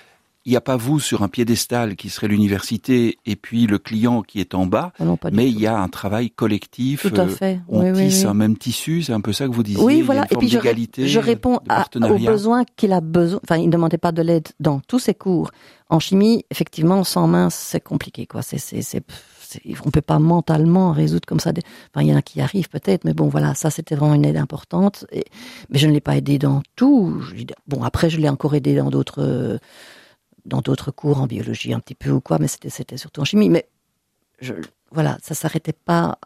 [0.44, 4.22] il n'y a pas vous sur un piédestal qui serait l'université et puis le client
[4.22, 7.02] qui est en bas, Ah non, mais il y a un travail collectif.
[7.08, 7.60] Tout à euh, fait.
[7.68, 8.26] on Oui, tisse oui.
[8.28, 9.80] un même tissu, c'est un peu ça que vous disiez.
[9.80, 10.20] Oui, il y a voilà.
[10.22, 13.38] une Et forme puis je, réponds à- aux besoins qu'il a besoin.
[13.44, 15.52] Enfin, il ne demandait pas de l'aide dans tous ses cours.
[15.88, 18.42] En chimie, effectivement, sans main, c'est compliqué, quoi.
[18.42, 18.58] C'est-
[19.84, 21.52] on peut pas mentalement résoudre comme ça.
[21.52, 21.62] Des...
[21.94, 24.24] Enfin, il y en a qui arrivent peut-être, mais bon, voilà, ça c'était vraiment une
[24.24, 25.04] aide importante.
[25.12, 25.24] Et...
[25.70, 27.22] Mais je ne l'ai pas aidé dans tout.
[27.66, 29.58] Bon, après, je l'ai encore aidé dans d'autres,
[30.46, 33.24] dans d'autres cours en biologie un petit peu ou quoi, mais c'était, c'était surtout en
[33.24, 33.48] chimie.
[33.48, 33.66] Mais
[34.40, 34.54] je,
[34.90, 36.18] voilà, ça s'arrêtait pas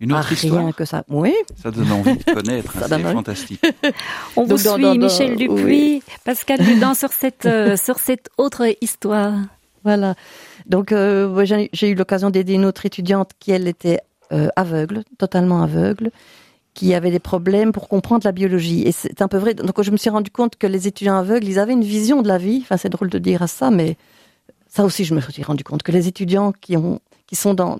[0.00, 0.62] Une à autre histoire?
[0.62, 1.04] rien que ça.
[1.08, 2.72] Oui, Ça donne envie de connaître.
[2.78, 3.66] Ça hein, donne c'est fantastique.
[4.36, 6.02] On vous suit, dans- dans- Michel Dupuis, oui.
[6.24, 9.34] Pascal Dudan sur cette, euh, sur cette autre histoire.
[9.84, 10.14] Voilà.
[10.66, 14.00] Donc, euh, j'ai eu l'occasion d'aider une autre étudiante qui, elle, était
[14.32, 16.10] euh, aveugle, totalement aveugle,
[16.74, 18.82] qui avait des problèmes pour comprendre la biologie.
[18.82, 19.54] Et c'est un peu vrai.
[19.54, 22.28] Donc, je me suis rendu compte que les étudiants aveugles, ils avaient une vision de
[22.28, 22.60] la vie.
[22.62, 23.96] Enfin, c'est drôle de dire ça, mais
[24.68, 27.78] ça aussi, je me suis rendu compte que les étudiants qui ont, qui sont dans,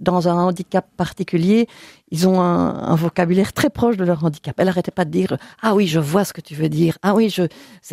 [0.00, 1.68] dans un handicap particulier,
[2.10, 4.54] ils ont un, un vocabulaire très proche de leur handicap.
[4.58, 7.14] Elle arrêtait pas de dire ah oui je vois ce que tu veux dire ah
[7.14, 7.42] oui je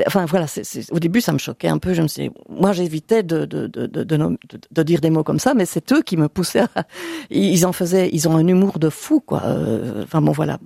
[0.06, 2.74] enfin voilà c'est c'est- au début ça me choquait un peu je me suis moi
[2.74, 6.18] j'évitais de de, de, de, de, dire des mots comme ça mais c'est eux qui
[6.18, 6.86] me poussaient à,
[7.30, 10.60] ils en faisaient ils ont un humour de fou quoi Euh, enfin bon voilà.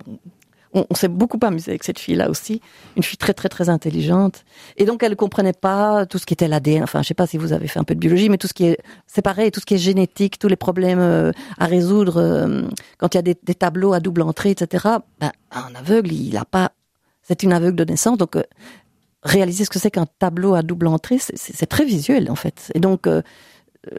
[0.89, 2.61] On, s'est beaucoup amusé avec cette fille là aussi.
[2.95, 4.43] Une fille très très très intelligente.
[4.77, 7.37] Et donc elle comprenait pas tout ce qui était l'ADN enfin je sais pas si
[7.37, 9.59] vous avez fait un peu de biologie mais tout ce qui est c'est pareil tout
[9.59, 12.63] ce qui est génétique tous les problèmes euh, à résoudre euh,
[12.97, 14.85] quand il y a des, tableaux à double entrée etc
[15.19, 16.71] ben, un aveugle il a pas
[17.21, 18.43] c'est une aveugle de naissance donc euh,
[19.23, 22.71] réaliser ce que c'est qu'un tableau à double entrée c'est- très visuel en fait.
[22.75, 23.09] Et donc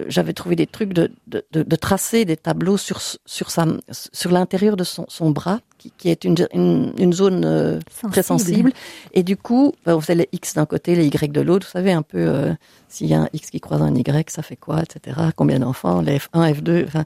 [0.07, 5.31] j'avais trouvé des trucs de, de, tracer des tableaux sur sur sur l'intérieur de son
[5.31, 8.73] bras qui, qui est une, une, une zone euh, très sensible.
[9.15, 11.67] Et du coup, ben, on faisait les X d'un côté, les Y de l'autre.
[11.67, 12.53] Vous savez un peu euh,
[12.89, 15.17] s'il y a un X qui croise un Y, ça fait quoi, etc.
[15.37, 16.85] Combien d'enfants, les F1, F2.
[16.87, 17.05] Enfin,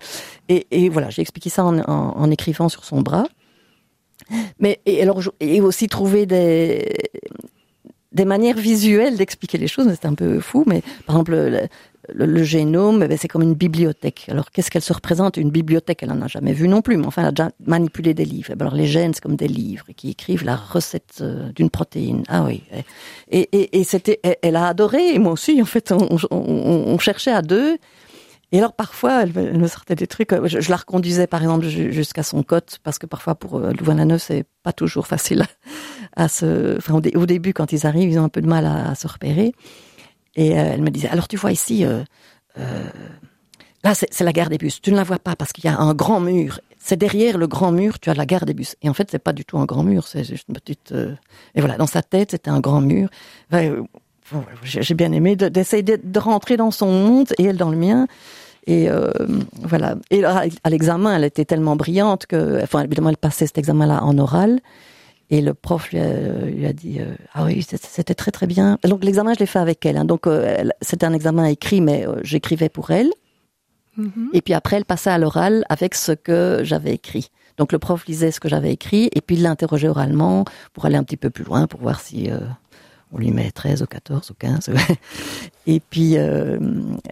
[0.48, 1.84] et, et voilà, j'ai expliqué ça en, en,
[2.16, 3.26] en écrivant sur son bras.
[4.58, 6.88] Mais et alors et aussi trouver des
[8.12, 9.90] des manières visuelles d'expliquer les choses.
[9.90, 11.68] C'était un peu fou, mais par exemple
[12.08, 14.26] le, génome, eh ben, c'est comme une bibliothèque.
[14.28, 15.36] Alors qu'est-ce qu'elle se représente?
[15.36, 18.12] Une bibliothèque, elle en a jamais vu non plus, mais enfin elle a déjà manipulé
[18.14, 18.48] des livres.
[18.52, 21.70] Eh ben, alors les gènes, c'est comme des livres qui écrivent la recette euh, d'une
[21.70, 22.24] protéine.
[22.28, 22.62] Ah oui.
[23.30, 25.60] Et, et, et c'était, elle, a adoré, et moi aussi.
[25.62, 27.78] En fait, on, cherchait à deux.
[28.54, 30.32] Et alors parfois, elle, me- sortait des trucs.
[30.32, 33.56] euh, Je, je la reconduisais par exemple ju- jusqu'à son cote, parce que parfois pour
[33.56, 35.44] euh, Louvain-la-Neuve, c'est pas toujours facile
[36.16, 36.78] à se.
[36.92, 39.06] Au, dé- au début, quand ils arrivent, ils ont un peu de mal à se
[39.06, 39.52] repérer.
[40.36, 42.02] Et euh, elle me disait alors tu vois ici, euh,
[42.58, 42.84] euh,
[43.84, 44.80] là c'est la gare des bus.
[44.80, 46.60] Tu ne la vois pas parce qu'il y a un grand mur.
[46.78, 48.74] C'est derrière le grand mur, tu as la gare des bus.
[48.82, 50.92] Et en fait, c'est pas du tout un grand mur, c'est juste une petite.
[51.54, 53.08] Et voilà, dans sa tête, c'était un grand mur.
[54.64, 57.76] J'ai bien aimé de- d'essayer de, de rentrer dans son monde et elle dans le
[57.76, 58.06] mien.
[58.66, 58.88] Et
[59.62, 59.96] voilà.
[60.10, 64.02] Et à, à l'examen, elle était tellement brillante que, enfin, évidemment, elle passait cet examen-là
[64.02, 64.58] en oral.
[65.32, 68.78] Et le prof lui a, lui a dit euh, ah oui c'était très très bien.
[68.84, 69.96] Donc l'examen je l'ai fait avec elle.
[69.96, 70.04] hein.
[70.04, 73.10] Donc euh, c'était un examen écrit mais euh, j'écrivais pour elle.
[73.96, 74.28] Mhm.
[74.34, 77.28] Et puis après elle passait à l'oral avec ce que j'avais écrit.
[77.56, 80.96] Donc le prof lisait ce que j'avais écrit et puis il l'interrogeait oralement pour aller
[80.96, 82.38] un petit peu plus loin pour voir si euh,
[83.10, 84.70] on lui met 13 ou 14 ou 15.
[85.66, 86.58] et puis euh,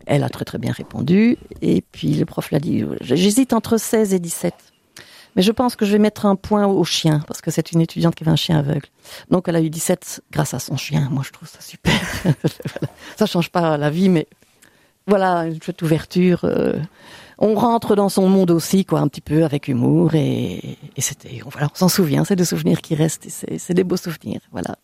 [0.04, 1.38] elle a très très bien répondu.
[1.62, 4.52] Et puis le prof l'a dit j'hésite entre 16 et 17.
[5.36, 7.80] Mais je pense que je vais mettre un point au chien, parce que c'est une
[7.80, 8.86] étudiante qui avait un chien aveugle.
[9.30, 11.08] Donc elle a eu 17 grâce à son chien.
[11.10, 12.00] Moi, je trouve ça super.
[13.16, 14.26] Ça change pas la vie, mais
[15.06, 16.44] voilà, une chouette ouverture.
[16.44, 16.78] euh,
[17.40, 20.14] on rentre dans son monde aussi, quoi, un petit peu avec humour.
[20.14, 22.24] Et, c'était, on s'en souvient.
[22.24, 23.26] C'est des souvenirs qui restent.
[23.28, 24.40] c'est des beaux souvenirs.
[24.52, 24.76] Voilà.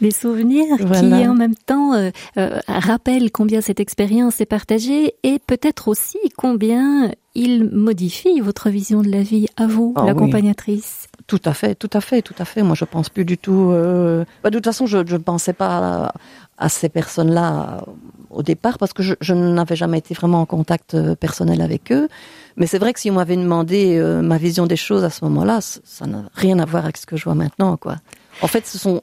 [0.00, 1.18] Des souvenirs Voilà.
[1.18, 6.18] qui en même temps euh, euh, rappellent combien cette expérience est partagée et peut-être aussi
[6.36, 10.06] combien il modifie votre vision de la vie à vous, Ah oui.
[10.08, 11.06] l'accompagnatrice.
[11.26, 12.62] Tout à fait, tout à fait, tout à fait.
[12.62, 13.70] Moi, je pense plus du tout.
[13.72, 14.24] Euh...
[14.42, 16.12] bah, de toute façon, je ne pensais pas
[16.58, 17.84] à, à ces personnes-là
[18.30, 22.08] au départ parce que je, je n'avais jamais été vraiment en contact personnel avec eux.
[22.56, 25.24] Mais c'est vrai que si on m'avait demandé euh, ma vision des choses à ce
[25.24, 27.96] moment-là, ça n'a rien à voir avec ce que je vois maintenant, quoi.
[28.42, 29.00] En fait, ce sont,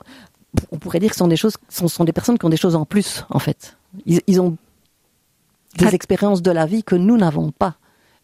[0.71, 2.57] on pourrait dire que ce sont des choses, sont, sont des personnes qui ont des
[2.57, 3.77] choses en plus, en fait.
[4.05, 4.57] Ils, ils ont
[5.77, 5.91] des Ah.
[5.93, 7.75] expériences de la vie que nous n'avons pas.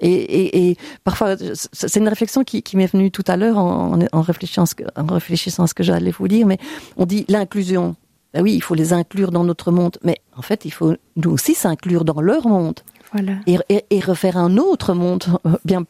[0.02, 1.36] Et, et, et parfois,
[1.74, 4.76] c'est une réflexion qui, qui m'est venue tout à l'heure en, en, réfléchissant, à ce
[4.76, 6.58] que- en réfléchissant à ce que j'allais vous dire, mais
[6.96, 7.96] on dit l'inclusion.
[8.34, 11.32] Ben oui, il faut les inclure dans notre monde, mais en fait, il faut nous
[11.32, 12.80] aussi s'inclure dans leur monde
[13.12, 13.34] Voilà.
[13.48, 15.84] et, et, et refaire un autre monde euh, bien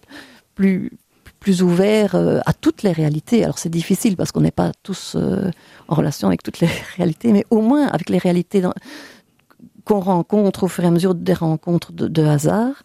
[0.55, 0.91] plus
[1.39, 3.43] plus ouvert euh, à toutes les réalités.
[3.43, 5.51] Alors c'est difficile parce qu'on n'est pas tous euh,
[5.87, 8.61] en relation avec toutes les réalités, mais au moins avec les réalités
[9.85, 12.83] qu'on rencontre au fur et à mesure des rencontres de, hasard,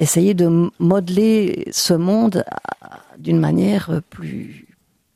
[0.00, 2.44] essayer de modeler ce monde
[3.18, 4.66] d'une manière plus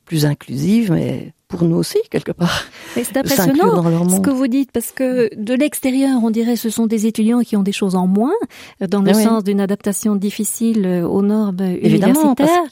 [0.05, 2.65] plus inclusive, mais pour nous aussi, quelque part.
[2.95, 7.05] C'est impressionnant ce que vous dites, parce que de l'extérieur, on dirait ce sont des
[7.05, 8.33] étudiants qui ont des choses en moins,
[8.79, 12.63] dans le sens d'une adaptation difficile aux normes universitaires.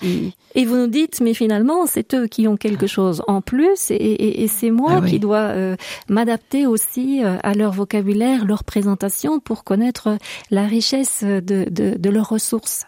[0.55, 4.47] Et vous nous dites, mais finalement, c'est eux qui ont quelque chose en plus, et,
[4.47, 5.75] c'est moi ah qui dois euh,
[6.07, 10.17] m'adapter aussi euh, à leur vocabulaire, leur présentation, pour connaître
[10.49, 12.85] la richesse de, de, de leurs ressources.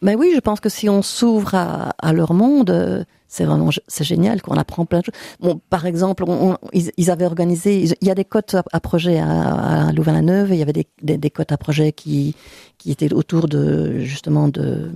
[0.00, 3.70] Ben oui, je pense que si on s'ouvre à, à, leur monde, euh, c'est vraiment
[3.88, 5.14] c'est génial qu'on apprend plein de choses.
[5.40, 6.24] Bon, par exemple,
[6.72, 10.62] ils, avaient organisé, il y a des cotes à, projet à, à Louvain-la-Neuve, il y
[10.62, 12.34] avait des, cotes à projet qui
[12.78, 14.90] qui étaient autour de justement de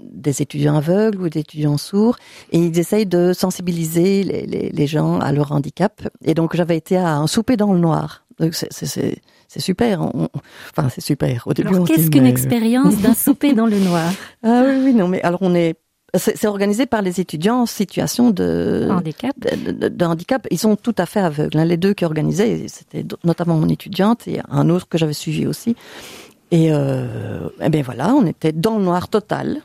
[0.00, 2.16] des étudiants aveugles ou des étudiants sourds,
[2.52, 6.02] et ils essayent de sensibiliser les, gens à leur handicap.
[6.24, 8.24] Et donc j'avais été à un souper dans le noir.
[9.48, 10.02] C'est super.
[10.02, 11.44] enfin, c'est super.
[11.46, 15.22] Au début, qu'est-ce qu'une expérience d'un souper dans le noir Ah oui, oui, non, mais
[15.22, 15.76] alors on est
[16.14, 19.34] c'est organisé par les étudiants en situation de handicap.
[19.38, 20.46] De, de, handicap.
[20.50, 21.58] Ils sont tout à fait aveugles.
[21.58, 21.66] Hein.
[21.66, 25.76] Les deux qui organisaient, c'était notamment mon étudiante et un autre que j'avais suivi aussi.
[26.50, 29.60] Et, euh, eh bien voilà, on était dans le noir total.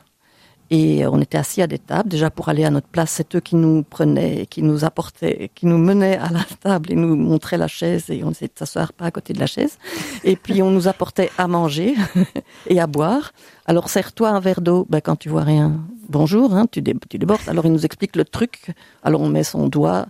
[0.76, 3.40] Et on était assis à des tables, déjà pour aller à notre place, c'est eux
[3.40, 7.58] qui nous prenaient, qui nous apportaient, qui nous menaient à la table et nous montraient
[7.58, 9.78] la chaise et on essayait de s'asseoir pas à côté de la chaise.
[10.24, 11.94] Et puis on nous apportait à manger
[12.66, 13.30] et à boire.
[13.66, 17.48] Alors serre-toi un verre d'eau, ben, quand tu vois rien, bonjour, hein, tu, tu débordes.
[17.48, 18.72] Alors il nous explique le truc.
[19.04, 20.06] Alors on met son doigt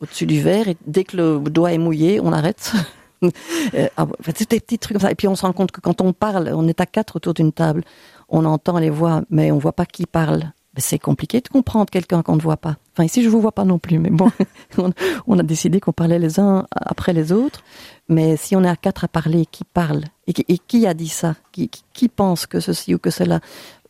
[0.00, 2.72] au-dessus du verre et dès que le doigt est mouillé, on arrête.
[3.22, 5.12] euh, ah, des petits trucs comme ça.
[5.12, 7.34] Et puis on se rend compte que quand on parle, on est à quatre autour
[7.34, 7.82] d'une table
[8.28, 10.52] on entend les voix, mais on voit pas qui parle.
[10.76, 12.76] C'est compliqué de comprendre quelqu'un qu'on ne voit pas.
[12.92, 14.30] Enfin, ici, je vous vois pas non plus, mais bon,
[15.26, 17.64] on a décidé qu'on parlait les uns après les autres.
[18.08, 20.04] Mais si on est à quatre à parler, qui parle?
[20.28, 21.34] Et qui, a dit ça?
[21.52, 23.40] Qui, qui, pense que ceci ou que cela?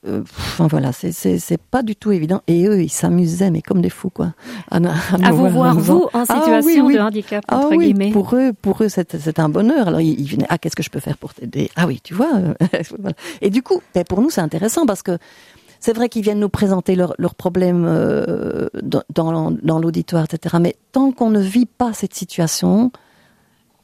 [0.07, 2.40] Euh, enfin voilà, c'est pas du tout évident.
[2.46, 4.32] Et eux, ils s'amusaient, mais comme des fous, quoi.
[4.70, 4.78] À,
[5.32, 8.12] vous voir, vous, en ah situation de handicap, ah entre guillemets.
[8.12, 9.88] Pour eux, pour eux, c'est un bonheur.
[9.88, 11.70] Alors, ils, venaient, ah, qu'est-ce que je peux faire pour t'aider?
[11.74, 12.30] Ah oui, tu vois.
[13.40, 15.18] Et du coup, ben, pour nous, c'est intéressant parce que
[15.80, 20.57] c'est vrai qu'ils viennent nous présenter leurs problèmes euh, dans l'auditoire, etc.
[20.61, 22.92] Mais tant qu'on ne vit pas cette situation,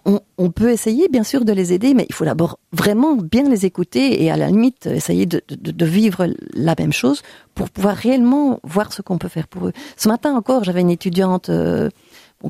[0.04, 3.64] on, peut essayer bien sûr de les aider, mais il faut d'abord vraiment bien les
[3.64, 5.42] écouter et à la limite essayer de,
[5.84, 7.22] vivre la même chose
[7.54, 9.72] pour pouvoir réellement voir ce qu'on peut faire pour eux.
[9.96, 11.88] Ce matin encore, j'avais une étudiante euh,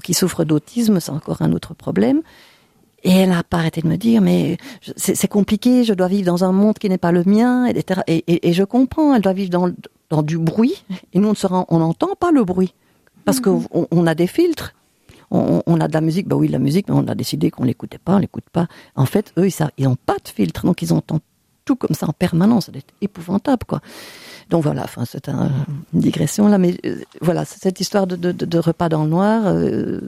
[0.03, 2.23] qui souffre d'autisme, c'est encore un autre problème.
[3.05, 4.57] Et elle n'a pas arrêté de me dire, mais
[4.97, 8.01] c'est compliqué, je dois vivre dans un monde qui n'est pas le mien, etc.
[8.07, 9.71] Et, je comprends, elle doit vivre dans,
[10.09, 10.83] dans du bruit,
[11.13, 11.35] et nous
[11.69, 12.73] on n'entend pas le bruit,
[13.27, 13.89] parce mm-hmm.
[13.89, 14.73] qu'on a des filtres
[15.31, 17.65] on, a de la musique, bah oui, de la musique, mais on a décidé qu'on
[17.65, 18.67] l'écoutait pas, on l'écoute pas.
[18.95, 19.49] En fait, eux,
[19.79, 21.21] ils n'ont pas de filtre, donc ils entendent
[21.65, 22.71] tout comme ça en permanence.
[22.73, 23.81] C'est épouvantable, quoi.
[24.51, 25.51] Donc voilà, enfin, c'est une
[25.93, 29.45] digression là, mais euh, voilà, cette histoire de, repas dans le noir.
[29.47, 30.01] Euh,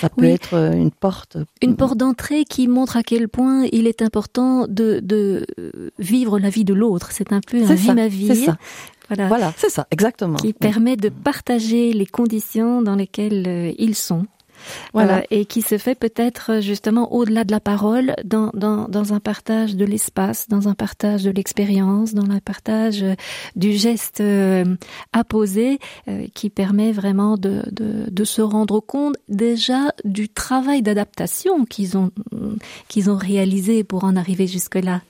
[0.00, 1.38] ça peut être euh, une porte.
[1.62, 5.46] Une porte d'entrée qui montre à quel point il est important de,
[5.98, 7.10] vivre la vie de l'autre.
[7.12, 8.28] C'est un peu un vie ma vie.
[8.28, 8.58] C'est ça.
[9.08, 10.36] Voilà, voilà c'est ça, exactement.
[10.36, 14.26] Qui permet de partager les conditions dans lesquelles ils sont.
[14.92, 15.22] Voilà.
[15.30, 19.76] et qui se fait peut-être justement au-delà de la parole, dans, dans, dans un partage
[19.76, 23.04] de l'espace, dans un partage de l'expérience, dans un partage
[23.56, 24.64] du geste euh,
[25.12, 31.64] apposé, euh, qui permet vraiment de, de, de, se rendre compte déjà du travail d'adaptation
[31.64, 32.10] qu'ils ont,
[32.88, 35.02] qu'ils ont réalisé pour en arriver jusque-là.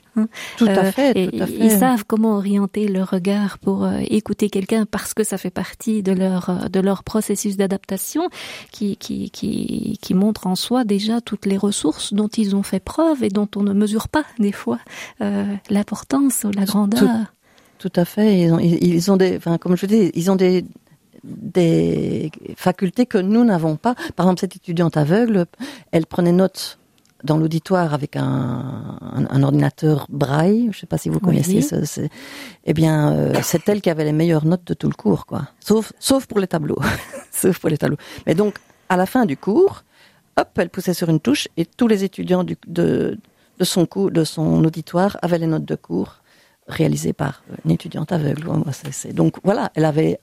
[0.56, 1.30] Tout à euh, fait.
[1.58, 6.02] Ils savent comment orienter leur regard pour euh, écouter quelqu'un parce que ça fait partie
[6.02, 8.28] de leur euh, de leur processus d'adaptation
[8.72, 12.80] qui, qui qui qui montre en soi déjà toutes les ressources dont ils ont fait
[12.80, 14.78] preuve et dont on ne mesure pas des fois
[15.70, 17.08] l'importance ou la grandeur.
[17.78, 18.40] Tout, à fait.
[18.40, 20.66] Ils ont, ils ont des, enfin comme je dis, ils ont des
[21.24, 23.94] des facultés que nous n'avons pas.
[24.16, 25.46] Par exemple, cette étudiante aveugle,
[25.92, 26.80] elle prenait note
[27.24, 32.08] dans l'auditoire avec un, un, ordinateur braille, je ne sais pas si vous connaissez ce,
[32.64, 35.48] eh bien, euh, c'est elle qui avait les meilleures notes de tout le cours, quoi.
[35.60, 36.78] Sauf, sauf pour les tableaux,
[37.30, 37.98] sauf pour les tableaux.
[38.26, 38.58] Mais donc,
[38.88, 39.84] à la fin du cours,
[40.36, 43.18] hop, elle poussait sur une touche et tous les étudiants du, de,
[43.58, 46.16] de son cours, de son auditoire avaient les notes de cours
[46.66, 48.48] réalisées par une étudiante aveugle.
[49.12, 50.18] Donc voilà, elle avait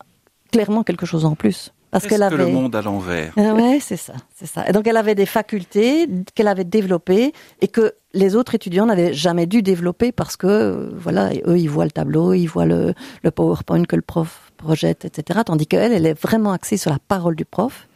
[0.52, 1.74] clairement quelque chose en plus.
[1.92, 2.36] Parce qu'elle avait...
[2.36, 3.34] que le monde à l'envers.
[3.38, 4.68] Ah ouais, c'est ça, c'est ça.
[4.68, 9.14] Et donc elle avait des facultés qu'elle avait développées et que les autres étudiants n'avaient
[9.14, 12.94] jamais dû développer parce que euh, voilà, eux ils voient le tableau, ils voient le,
[13.34, 15.42] PowerPoint que le prof projette, etc.
[15.46, 17.88] Tandis qu'elle, elle est vraiment axée sur la parole du prof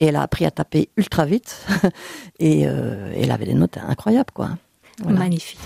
[0.00, 1.64] et elle a appris à taper ultra vite
[2.42, 4.50] euh, et elle avait des notes incroyables quoi.
[5.04, 5.60] Magnifique.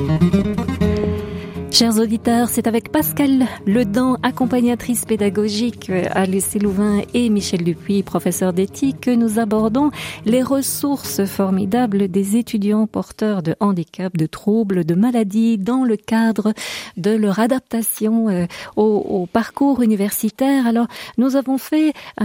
[0.00, 0.69] フフフ。
[1.80, 8.52] Chers auditeurs, c'est avec Pascal Ledan, accompagnatrice pédagogique euh, à l'UC Louvain et Michel Dupuis, professeur
[8.52, 9.90] d'éthique, que nous abordons
[10.26, 16.52] les ressources formidables des étudiants porteurs de handicap, de troubles, de maladies dans le cadre
[16.98, 18.44] de leur adaptation euh,
[18.76, 20.66] au, parcours universitaire.
[20.66, 22.24] Alors, nous avons fait euh,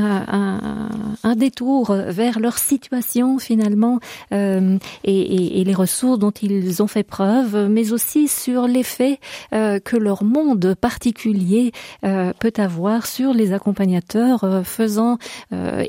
[1.24, 4.00] un, détour vers leur situation finalement
[4.32, 9.20] et, et les ressources dont ils ont fait preuve, mais aussi sur l'effet
[9.52, 11.72] que leur monde particulier
[12.04, 15.18] euh, peut avoir sur les accompagnateurs, euh, faisant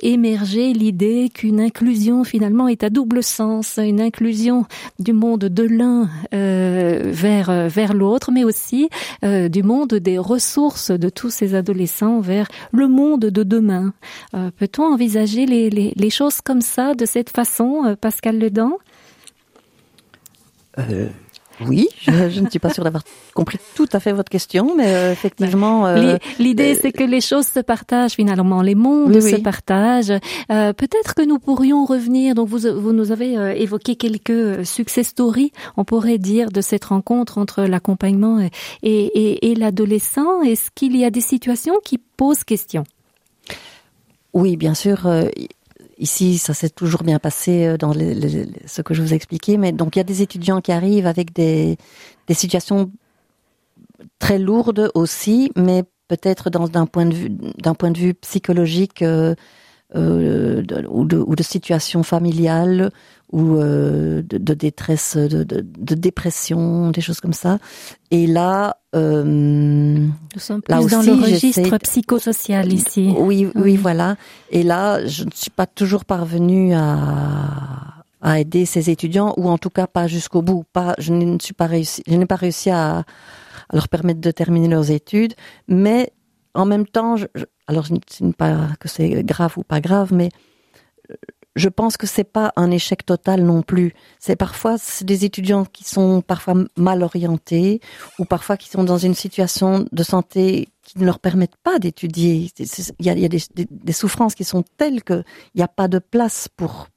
[0.03, 4.65] émerger l'idée qu'une inclusion finalement est à double sens, une inclusion
[4.99, 8.89] du monde de l'un vers vers l'autre, mais aussi
[9.23, 13.93] du monde des ressources de tous ces adolescents vers le monde de demain.
[14.33, 18.73] Peut-on envisager les, les, les, choses comme ça, de cette façon, Pascal Ledan?
[20.79, 21.09] Euh,
[21.61, 23.03] oui, je, je, ne suis pas sûre d'avoir
[23.35, 25.87] compris tout à fait votre question, mais euh, effectivement.
[25.87, 29.43] Euh, L'idée, c'est que les choses se partagent finalement, les mondes oui, se oui.
[29.43, 30.13] partagent.
[30.51, 32.35] Euh, Peut-être que nous pourrions revenir.
[32.35, 36.85] Donc, vous, vous nous avez euh, évoqué quelques success stories, on pourrait dire, de cette
[36.85, 38.51] rencontre entre l'accompagnement et,
[38.83, 40.43] et, et l'adolescent.
[40.43, 42.85] Est-ce qu'il y a des situations qui posent question?
[44.37, 45.07] Oui, bien sûr.
[45.07, 45.29] Euh,
[45.99, 49.73] Ici, ça s'est toujours bien passé euh, dans ce que je vous ai expliqué, mais
[49.73, 51.79] donc il y a des étudiants qui arrivent avec des,
[52.31, 52.91] situations
[54.19, 59.35] très lourdes aussi, mais peut-être d'un point de vue d'un point de vue psychologique euh,
[59.95, 62.91] euh, de, ou, de, ou de situation familiale
[63.33, 67.59] ou euh, de, de, détresse, de, de, dépression, des choses comme ça.
[68.11, 73.15] Et là, euh, nous sommes plus là aussi, dans le registre psychosocial ici.
[73.17, 74.17] Oui, oui, oui, voilà.
[74.51, 79.57] Et là, je ne suis pas toujours parvenue à à aider ces étudiants ou en
[79.57, 80.65] tout cas pas jusqu'au bout.
[80.73, 83.05] Pas, je ne suis pas réussi, je n'ai pas réussi à, à
[83.73, 85.35] leur permettre de terminer leurs études,
[85.69, 86.13] mais
[86.57, 87.27] en même temps, je,
[87.67, 90.31] alors je pas que c'est grave ou pas grave, mais
[91.57, 93.95] je pense que c'est pas un échec total non plus.
[94.19, 97.81] C'est parfois des étudiants qui sont parfois mal orientés
[98.19, 102.51] ou parfois qui sont dans une situation de santé qui ne leur permettent pas d'étudier.
[102.59, 106.49] Il y a, il des, souffrances qui sont telles qu'il n'y a pas de place
[106.55, 106.89] pour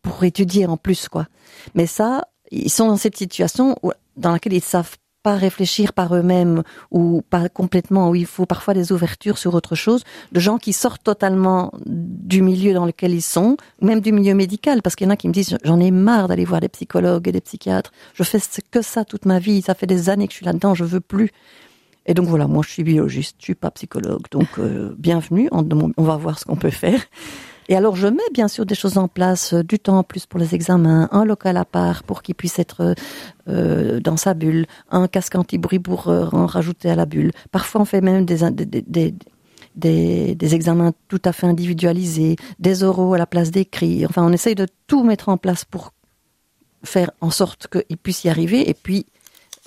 [0.00, 1.26] pour étudier en plus quoi.
[1.74, 3.76] Mais ça, ils sont dans cette situation
[4.16, 4.96] dans laquelle ils savent
[5.28, 9.74] pas réfléchir par eux-mêmes ou pas complètement, où il faut parfois des ouvertures sur autre
[9.74, 10.02] chose,
[10.32, 14.80] de gens qui sortent totalement du milieu dans lequel ils sont, même du milieu médical,
[14.80, 17.28] parce qu'il y en a qui me disent j'en ai marre d'aller voir des psychologues
[17.28, 20.32] et des psychiatres, je fais que ça toute ma vie, ça fait des années que
[20.32, 21.30] je suis là-dedans, je veux plus.
[22.06, 25.62] Et donc voilà, moi je suis biologiste, je suis pas psychologue, donc euh, bienvenue, on,
[25.94, 27.02] on va voir ce qu'on peut faire.
[27.68, 30.24] Et alors, je mets bien sûr des choses en place, euh, du temps en plus
[30.26, 32.94] pour les examens, un local à part pour qu'il puisse être
[33.48, 37.32] euh, dans sa bulle, un casque anti-bruit pour euh, en rajouter à la bulle.
[37.50, 39.14] Parfois, on fait même des, des, des,
[39.76, 44.06] des, des examens tout à fait individualisés, des oraux à la place d'écrits.
[44.06, 45.92] Enfin, on essaye de tout mettre en place pour
[46.82, 48.68] faire en sorte qu'il puisse y arriver.
[48.70, 49.04] Et puis,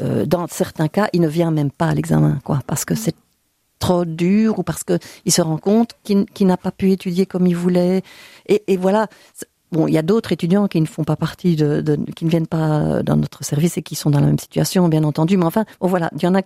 [0.01, 3.15] euh, dans certains cas, il ne vient même pas à l'examen, quoi, parce que c'est
[3.81, 7.45] trop dur ou parce qu'il se rend compte qu'il qu n'a pas pu étudier comme
[7.47, 8.01] il voulait.
[8.47, 9.07] Et, et voilà.
[9.73, 12.29] Bon, il y a d'autres étudiants qui ne font pas partie de, de, qui ne
[12.29, 15.37] viennent pas dans notre service et qui sont dans la même situation, bien entendu.
[15.37, 16.41] Mais enfin, bon, voilà, il y en a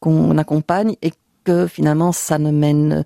[0.00, 1.12] qu'on accompagne et
[1.44, 3.04] que finalement ça ne mène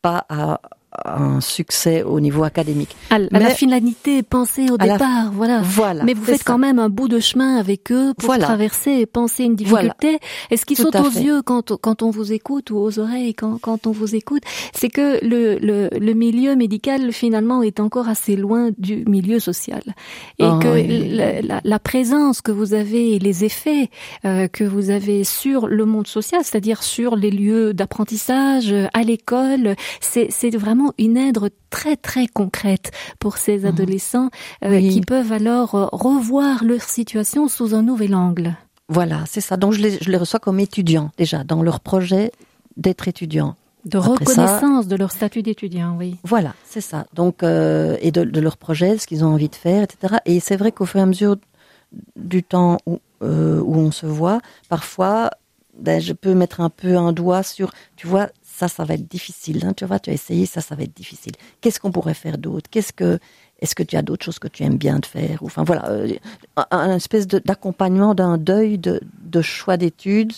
[0.00, 0.60] pas à,
[1.04, 2.96] un succès au niveau académique.
[3.10, 5.30] À, Mais, la finalité pensée au départ, la...
[5.32, 5.60] voilà.
[5.62, 6.04] Voilà.
[6.04, 6.44] Mais vous faites ça.
[6.46, 8.44] quand même un bout de chemin avec eux pour voilà.
[8.46, 10.08] traverser et penser une difficulté.
[10.08, 10.18] Voilà.
[10.50, 11.22] Et ce qui saute aux fait.
[11.22, 14.42] yeux quand, quand on vous écoute ou aux oreilles quand, quand on vous écoute,
[14.74, 19.82] c'est que le, le, le, milieu médical finalement est encore assez loin du milieu social.
[20.38, 21.10] Et oh, que oui.
[21.10, 23.90] la, la, la, présence que vous avez et les effets
[24.24, 29.76] euh, que vous avez sur le monde social, c'est-à-dire sur les lieux d'apprentissage, à l'école,
[30.00, 31.38] c'est vraiment une aide
[31.70, 33.66] très très concrète pour ces mmh.
[33.66, 34.30] adolescents
[34.64, 34.88] euh, oui.
[34.88, 38.56] qui peuvent alors euh, revoir leur situation sous un nouvel angle.
[38.88, 39.56] Voilà, c'est ça.
[39.56, 42.32] Donc je les, je les reçois comme étudiants déjà dans leur projet
[42.76, 43.56] d'être étudiants.
[43.84, 46.16] De Après reconnaissance ça, de leur statut d'étudiant, oui.
[46.24, 47.06] Voilà, c'est ça.
[47.14, 50.16] Donc euh, et de, de leur projet, ce qu'ils ont envie de faire, etc.
[50.24, 51.36] Et c'est vrai qu'au fur et à mesure
[52.16, 55.30] du temps où, euh, où on se voit, parfois,
[55.78, 58.28] ben, je peux mettre un peu un doigt sur, tu vois,
[58.58, 59.64] ça, ça va être difficile.
[59.64, 61.32] Hein, tu vois, tu as essayé, ça, ça va être difficile.
[61.60, 62.68] Qu'est-ce qu'on pourrait faire d'autre?
[62.70, 63.18] Qu'est-ce que
[63.60, 65.38] est-ce que tu as d'autres choses que tu aimes bien de faire?
[65.42, 66.12] Enfin voilà, euh,
[66.56, 70.32] un, un, espèce d'accompagnement d'un deuil de, de choix d'études.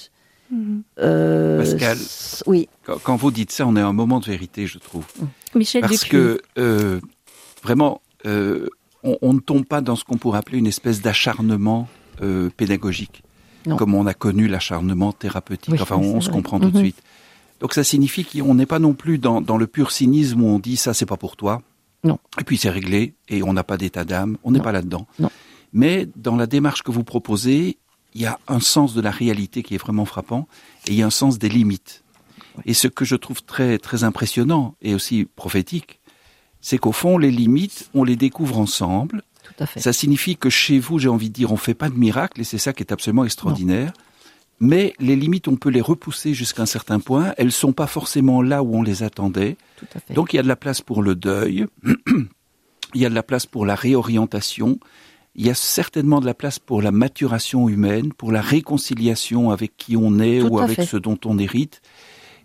[0.50, 0.80] Mmh.
[0.98, 1.98] Euh, Pascal,
[2.46, 2.68] oui.
[2.84, 5.04] Quand, quand, vous dites ça, on est à un moment de vérité, je trouve.
[5.18, 5.58] Mmh.
[5.58, 6.08] Michel Parce Dupuis.
[6.10, 7.00] que euh,
[7.62, 8.68] vraiment, euh,
[9.02, 11.88] on, on, ne tombe pas dans ce qu'on pourrait appeler une espèce d'acharnement
[12.22, 13.22] euh, pédagogique,
[13.66, 13.76] non.
[13.76, 15.74] comme on a connu l'acharnement thérapeutique.
[15.74, 16.62] Oui, enfin, on, on se comprend mmh.
[16.62, 16.82] tout de mmh.
[16.82, 17.02] suite.
[17.60, 20.58] Donc ça signifie qu'on n'est pas non plus dans, dans, le pur cynisme où on
[20.58, 21.62] dit ça c'est pas pour toi.
[22.04, 22.18] Non.
[22.40, 24.38] Et puis c'est réglé et on n'a pas d'état d'âme.
[24.42, 25.06] On n'est pas là-dedans.
[25.72, 27.78] Mais dans la démarche que vous proposez,
[28.14, 30.48] il y a un sens de la réalité qui est vraiment frappant
[30.86, 32.02] et il y a un sens des limites.
[32.64, 36.00] Et ce que je trouve très très impressionnant et aussi prophétique,
[36.60, 39.22] c'est qu'au fond les limites, on les découvre ensemble.
[39.44, 39.80] Tout à fait.
[39.80, 42.44] Ça signifie que chez vous, j'ai envie de dire, on fait pas de miracle et
[42.44, 43.92] c'est ça qui est absolument extraordinaire.
[43.96, 44.04] Non
[44.60, 47.32] mais les limites, on peut les repousser jusqu'à un certain point.
[47.38, 49.56] Elles sont pas forcément là où on les attendait.
[49.76, 50.14] Tout à fait.
[50.14, 51.66] Donc il y a de la place pour le deuil,
[52.94, 54.78] il y a de la place pour la réorientation,
[55.34, 59.76] il y a certainement de la place pour la maturation humaine, pour la réconciliation avec
[59.76, 60.86] qui on est Tout ou avec fait.
[60.86, 61.80] ce dont on hérite.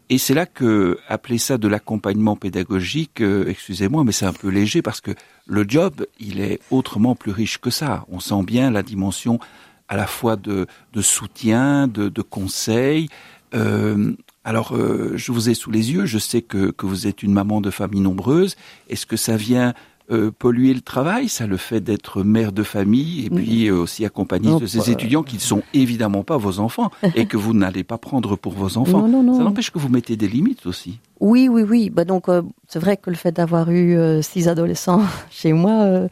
[0.10, 4.50] Et c'est là que appeler ça de l'accompagnement pédagogique, euh, excusez-moi, mais c'est un peu
[4.50, 5.12] léger parce que
[5.48, 8.06] le job, il est autrement plus riche que ça.
[8.10, 9.40] On sent bien la dimension
[9.88, 13.10] à la fois de, de soutien, de, de conseil.
[13.54, 14.14] Euh,
[14.46, 17.34] alors, euh, je vous ai sous les yeux, je sais que, que vous êtes une
[17.34, 18.56] maman de famille nombreuse.
[18.90, 19.74] Est-ce que ça vient
[20.12, 24.06] euh, polluer le travail, ça le fait d'être mère de famille et puis euh, aussi
[24.06, 27.56] accompagnée Non, de ces étudiants qui ne sont évidemment pas vos enfants et que vous
[27.56, 29.02] n'allez pas prendre pour vos enfants?
[29.02, 29.38] Non, non, non.
[29.38, 31.00] Ça n'empêche que vous mettez des limites aussi.
[31.20, 31.90] Oui, oui, oui.
[31.90, 32.26] Bah donc,
[32.68, 36.08] c'est vrai que le fait d'avoir eu six adolescents chez moi,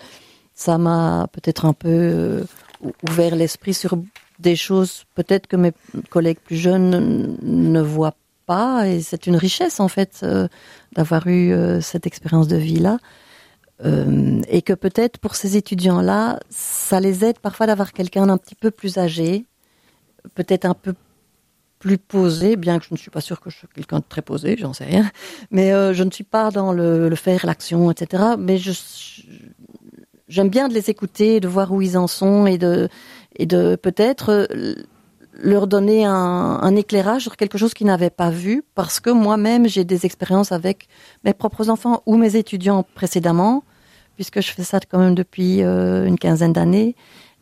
[0.55, 2.43] ça m'a peut-être un peu
[3.09, 3.97] ouvert l'esprit sur
[4.39, 5.71] des choses peut-être que mes
[6.09, 8.15] collègues plus jeunes ne voient
[8.45, 8.88] pas.
[8.88, 10.47] Et c'est une richesse, en fait, euh,
[10.93, 12.99] d'avoir eu euh, cette expérience de vie-là.
[13.84, 18.55] Euh, et que peut-être pour ces étudiants-là, ça les aide parfois d'avoir quelqu'un d'un petit
[18.55, 19.45] peu plus âgé,
[20.36, 20.93] peut-être un peu
[21.79, 24.21] plus posé, bien que je ne suis pas sûre que je suis quelqu'un de très
[24.21, 25.11] posé, j'en sais rien.
[25.51, 28.23] Mais je ne suis pas dans le, le faire, l'action, etc.
[28.39, 28.71] Mais je
[30.28, 32.89] j'aime bien de les écouter, de voir où ils en sont et de
[33.36, 34.76] et de peut-être euh,
[35.34, 39.84] leur donner un, éclairage sur quelque chose qu'ils n'avaient pas vu, parce que moi-même j'ai
[39.84, 40.88] des expériences avec
[41.24, 43.63] mes propres enfants ou mes étudiants précédemment,
[44.15, 46.95] puisque je fais ça quand même depuis euh, une quinzaine d'années.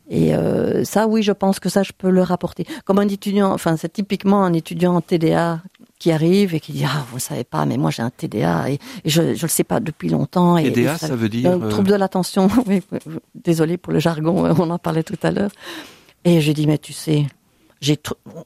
[0.09, 2.65] Et euh, ça, oui, je pense que ça, je peux le rapporter.
[2.84, 5.61] Comme un étudiant, enfin, c'est typiquement un étudiant en TDA
[6.01, 8.79] qui arrive et qui dit ah vous savez pas mais moi j'ai un TDA et,
[9.05, 11.59] et je je le sais pas depuis longtemps et, TDA, et ça veut dire, euh,
[11.61, 13.17] euh, trouble de l'attention oui, oui.
[13.35, 15.51] désolé pour le jargon euh, on en parlait tout à l'heure
[16.25, 17.27] et j'ai dit mais tu sais
[17.81, 17.99] j'ai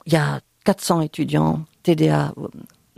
[0.04, 2.46] il y a 400 étudiants TDA euh,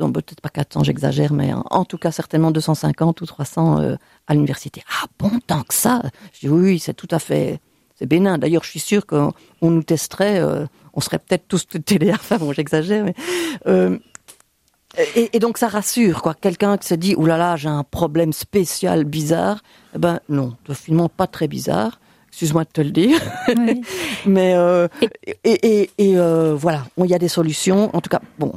[0.00, 3.94] non, peut-être pas 400 j'exagère mais en, en tout cas certainement 250 ou 300 euh,
[4.26, 6.02] à l'université ah bon tant que ça?
[6.32, 7.61] Je dis oui, c'est tout à fait
[7.98, 8.38] c'est bénin.
[8.38, 12.12] D'ailleurs, je suis sûre qu'on on nous testerait, euh, on serait peut-être tous TDA.
[12.14, 13.14] Enfin bon, j'exagère, mais
[13.66, 13.98] euh,
[15.16, 16.34] et, et donc ça rassure, quoi.
[16.34, 19.62] Quelqu'un qui se dit, oulala, j'ai un problème spécial, bizarre.
[19.94, 22.01] Eh ben non, finalement pas très bizarre.
[22.28, 23.20] Excuse-moi de te le dire.
[23.49, 23.80] Oui.
[24.26, 24.86] Mais euh,
[25.24, 27.90] et, et, et euh, voilà, il y a des solutions.
[27.96, 28.53] En tout cas, bon,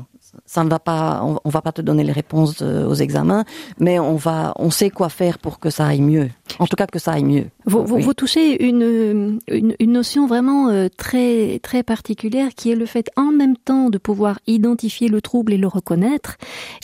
[0.54, 3.46] ça ne va pas, on, on va pas te donner les réponses euh, aux examens,
[3.80, 6.28] mais on va, on sait quoi faire pour que ça aille mieux.
[6.60, 7.46] En tout cas, que ça aille mieux.
[7.66, 8.02] Vous, vous, Oui.
[8.04, 13.08] vous touchez une, une, une notion vraiment euh, très, très particulière qui est le fait
[13.16, 16.36] en même temps de pouvoir identifier le trouble et le reconnaître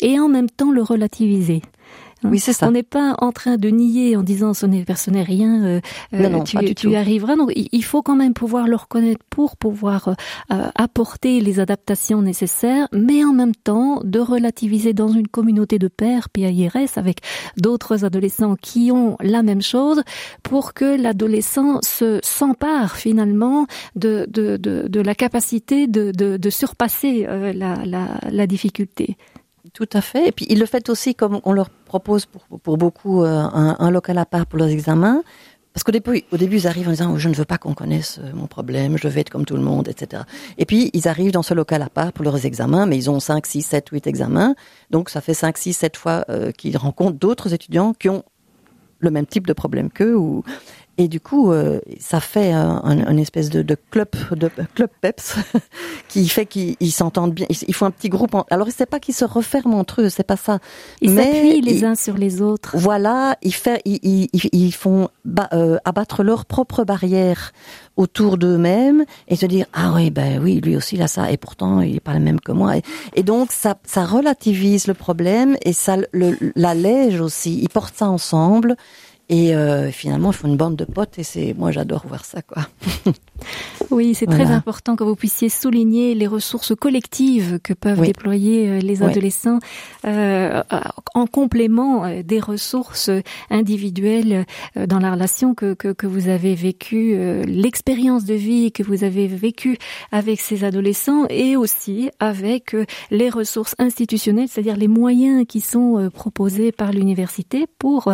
[0.01, 1.61] et en même temps le relativiser.
[2.28, 2.32] Hein.
[2.32, 2.68] Oui, c'est ça.
[2.68, 5.82] On n'est pas en train de nier en disant ce n'est ce n'est rien, euh,
[6.14, 6.94] euh, Non, non, tu, pas du tu tout.
[6.96, 7.36] arriveras.
[7.36, 10.14] Donc il faut quand même pouvoir le reconnaître pour pouvoir euh,
[10.52, 15.88] euh, apporter les adaptations nécessaires, mais en même temps de relativiser dans une communauté de
[15.88, 17.20] pairs, PIRS, avec
[17.58, 20.02] d'autres adolescents qui ont la même chose,
[20.44, 26.50] pour que l'adolescent se s'empare finalement de, de, de, de la capacité de, de, de
[26.50, 29.18] surpasser euh, la, la, la difficulté.
[29.74, 30.28] Tout à fait.
[30.28, 33.91] Et puis ils le fait aussi comme on leur propose pour, pour beaucoup euh, un,
[33.91, 35.24] local à part pour leurs examens.
[35.74, 38.20] Parce qu'au début, au début, ils arrivent en disant je ne veux pas qu'on connaisse
[38.20, 40.24] euh, mon problème, je veux être comme tout le monde, etc.
[40.57, 43.20] Et puis ils arrivent dans ce local à part pour leurs examens, mais ils ont
[43.20, 44.55] 5, 6, 7, 8 examens.
[44.89, 48.24] Donc ça fait 5, 6, 7 fois euh, qu'ils rencontrent d'autres étudiants qui ont
[48.99, 50.15] le même type de problème qu'eux.
[50.15, 50.43] Ou...
[51.00, 54.89] Et du coup, euh, ça fait un, un, une espèce de, de club, de club
[55.02, 55.36] peps
[56.08, 57.45] qui fait qu'ils ils s'entendent bien.
[57.50, 58.34] Ils, ils font un petit groupe.
[58.34, 58.45] En...
[58.50, 60.60] Alors, c'est pas qu'ils se referment entre eux, c'est pas ça.
[61.02, 62.76] Ils s'appuient les ils- uns sur les autres.
[62.78, 67.52] Voilà, ils, fait, ils, ils, font ba- euh, abattre leurs propres barrières
[67.95, 71.38] autour d'eux-mêmes et se dire ah oui ben oui lui aussi il a ça et
[71.38, 72.84] pourtant il est pas le même que moi et,
[73.16, 78.08] et donc ça ça relativise le problème et ça le- l'allège aussi ils portent ça
[78.08, 78.76] ensemble
[79.30, 82.42] et euh, finalement ils font une bande de potes et c'est moi j'adore voir ça
[82.42, 82.68] quoi
[83.92, 88.08] Oui, c'est très important que vous puissiez souligner les ressources collectives que peuvent Oui.
[88.08, 89.10] déployer euh, les Oui.
[89.12, 89.60] adolescents
[90.06, 90.62] euh,
[91.14, 93.10] en complément euh, des ressources
[93.50, 97.16] individuelles euh, dans la relation que, que, que vous avez vécue,
[97.46, 99.78] l'expérience de vie que vous avez vécue
[100.12, 102.76] avec ces adolescents et aussi avec
[103.12, 108.12] les ressources institutionnelles, c'est-à-dire les moyens qui sont proposés par l'université pour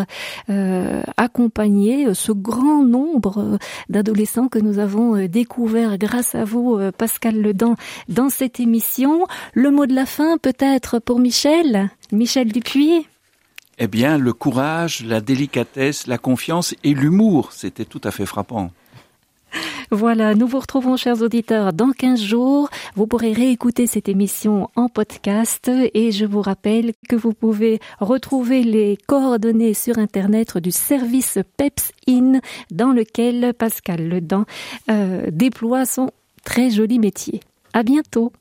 [0.50, 3.58] euh, accompagner euh, ce grand nombre euh,
[3.90, 7.76] d'adolescents que nous avons euh, découvert grâce à vous, euh, Pascal Ledan,
[8.10, 9.26] dans cette émission.
[9.54, 13.08] Le mot de la fin, peut-être pour Michel, Michel Dupuis?
[13.80, 18.72] Eh bien, le courage, la délicatesse, la confiance et l'humour, c'était tout à fait frappant.
[19.92, 22.70] Voilà, nous vous retrouvons, chers auditeurs, dans 15 jours.
[22.96, 28.64] Vous pourrez réécouter cette émission en podcast et je vous rappelle que vous pouvez retrouver
[28.64, 32.40] les coordonnées sur Internet du service PEPS-IN
[32.72, 34.46] dans lequel Pascal Ledan
[34.90, 36.10] euh, déploie son
[36.44, 37.42] très joli métier.
[37.74, 38.32] À bientôt.